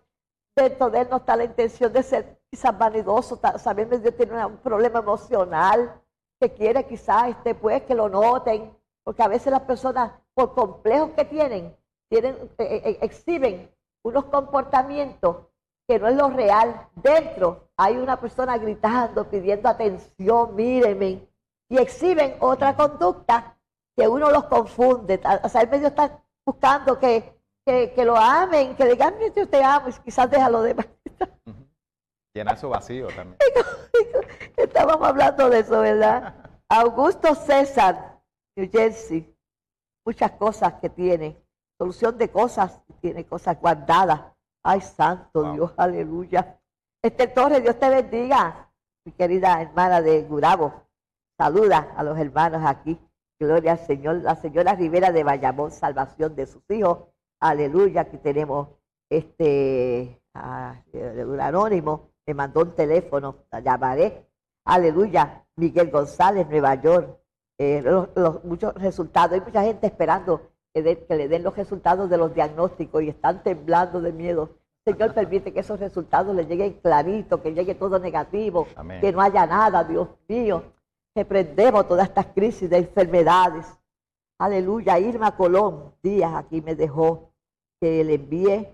[0.56, 4.98] dentro de él no está la intención de ser quizás vanidoso, que tiene un problema
[4.98, 5.98] emocional,
[6.38, 11.12] que quiere quizás este, pues, que lo noten, porque a veces las personas, por complejos
[11.16, 11.74] que tienen,
[12.10, 13.70] tienen eh, eh, exhiben
[14.04, 15.46] unos comportamientos
[15.88, 16.88] que no es lo real.
[16.94, 21.26] Dentro hay una persona gritando, pidiendo atención, míreme,
[21.70, 23.56] y exhiben otra conducta
[23.96, 25.22] que uno los confunde.
[25.42, 27.32] O sea, el medio está buscando que,
[27.64, 30.86] que, lo amen, que digan, yo te amo, y quizás deja lo demás.
[32.34, 33.36] Llena su vacío también.
[34.56, 36.34] Estábamos hablando de eso, ¿verdad?
[36.68, 38.20] Augusto César,
[38.56, 39.36] New Jersey,
[40.06, 41.36] muchas cosas que tiene,
[41.78, 44.32] solución de cosas, tiene cosas guardadas
[44.64, 46.60] Ay, santo Dios, aleluya.
[47.02, 48.70] Este Torres, Dios te bendiga.
[49.04, 50.86] Mi querida hermana de Gurabo,
[51.36, 52.96] saluda a los hermanos aquí.
[53.40, 54.22] Gloria al Señor.
[54.22, 57.08] La señora Rivera de Bayamón, salvación de sus hijos.
[57.40, 58.02] Aleluya.
[58.02, 58.68] Aquí tenemos
[59.10, 62.11] este un anónimo.
[62.32, 64.26] Me mandó un teléfono, la llamaré.
[64.64, 65.44] Aleluya.
[65.56, 67.18] Miguel González, Nueva York.
[67.58, 69.32] Eh, los, muchos resultados.
[69.32, 70.80] Hay mucha gente esperando que,
[71.10, 74.56] le den los resultados de los diagnósticos y están temblando de miedo.
[74.82, 78.66] Señor, permite que esos resultados le lleguen clarito, que llegue todo negativo,
[79.02, 80.62] que no haya nada, Dios mío.
[81.14, 83.66] Reprendemos todas estas crisis de enfermedades.
[84.38, 84.98] Aleluya.
[84.98, 87.30] Irma Colón Díaz aquí me dejó
[87.78, 88.68] que le envíe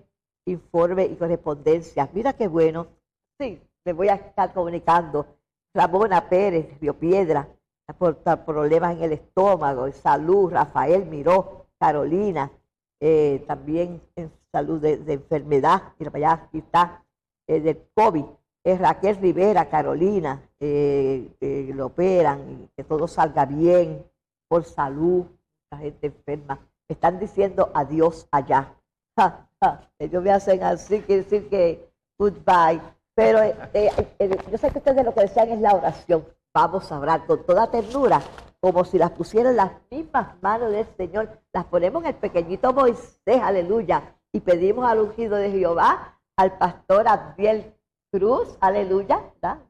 [0.45, 2.09] informe y correspondencia.
[2.13, 2.98] Mira qué bueno.
[3.39, 5.25] Sí, me voy a estar comunicando.
[5.73, 7.47] Ramona Pérez, Río Piedra,
[7.97, 10.51] por problemas en el estómago, en salud.
[10.51, 12.51] Rafael Miró, Carolina,
[12.99, 17.05] eh, también en salud de, enfermedad, mira para allá, aquí está,
[17.47, 18.25] eh, del COVID,
[18.65, 21.31] es Raquel Rivera, Carolina, eh,
[21.73, 24.03] lo operan, que todo salga bien,
[24.49, 25.27] por salud,
[25.71, 26.59] la gente enferma,
[26.89, 28.75] están diciendo adiós allá.
[29.99, 32.98] Ellos me hacen así, quiere decir que goodbye.
[33.19, 33.39] Pero
[34.49, 36.25] yo sé que ustedes lo que desean es la oración.
[36.53, 38.21] Vamos a hablar con toda ternura
[38.61, 43.41] como si las pusieran las mismas manos del Señor, las ponemos en el pequeñito Moisés,
[43.41, 47.73] aleluya, y pedimos al ungido de Jehová, al pastor Abdiel
[48.11, 49.21] Cruz, aleluya,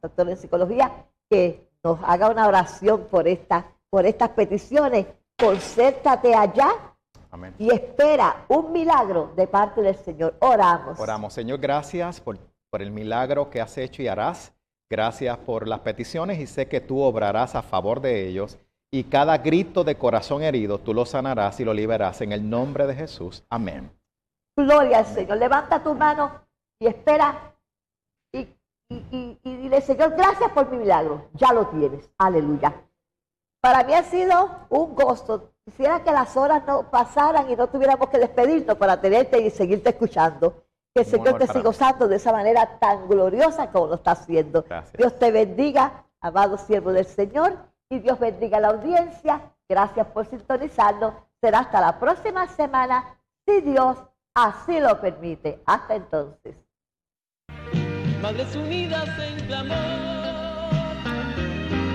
[0.02, 5.06] doctor en psicología, que nos haga una oración por, esta, por estas peticiones.
[5.38, 6.70] Concéntrate allá
[7.58, 10.34] y espera un milagro de parte del Señor.
[10.40, 10.98] Oramos.
[10.98, 11.32] Oramos.
[11.32, 12.38] Señor, gracias por,
[12.70, 14.54] por el milagro que has hecho y harás
[14.92, 18.58] Gracias por las peticiones y sé que tú obrarás a favor de ellos
[18.90, 22.88] y cada grito de corazón herido tú lo sanarás y lo liberarás en el nombre
[22.88, 23.44] de Jesús.
[23.48, 23.88] Amén.
[24.56, 25.38] Gloria al Señor.
[25.38, 26.44] Levanta tu mano
[26.80, 27.54] y espera
[28.32, 28.48] y,
[28.88, 31.28] y, y, dile, Señor, gracias por mi milagro.
[31.34, 32.10] Ya lo tienes.
[32.18, 32.74] Aleluya.
[33.60, 35.52] Para mí ha sido un gozo.
[35.64, 39.90] Quisiera que las horas no pasaran y no tuviéramos que despedirnos para tenerte y seguirte
[39.90, 40.64] escuchando.
[40.94, 44.64] Que el Señor te siga usando de esa manera tan gloriosa como lo está haciendo.
[44.98, 47.56] Dios te bendiga, amado siervo del Señor,
[47.88, 49.40] y Dios bendiga a la audiencia.
[49.68, 51.14] Gracias por sintonizarnos.
[51.40, 53.16] Será hasta la próxima semana,
[53.46, 53.98] si Dios
[54.34, 55.62] así lo permite.
[55.64, 56.56] Hasta entonces.
[58.20, 59.76] Madres unidas en clamor,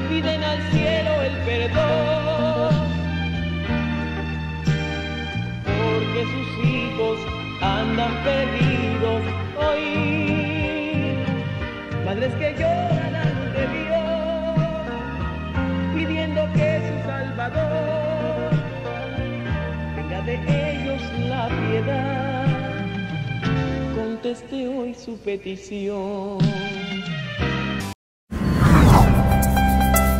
[0.09, 2.73] piden al cielo el perdón,
[5.65, 7.19] porque sus hijos
[7.61, 8.84] andan perdidos
[12.15, 14.55] Madres que lloran ante Dios,
[15.93, 18.51] pidiendo que su Salvador
[19.97, 20.35] tenga de
[20.71, 22.45] ellos la piedad.
[23.97, 26.37] Conteste hoy su petición.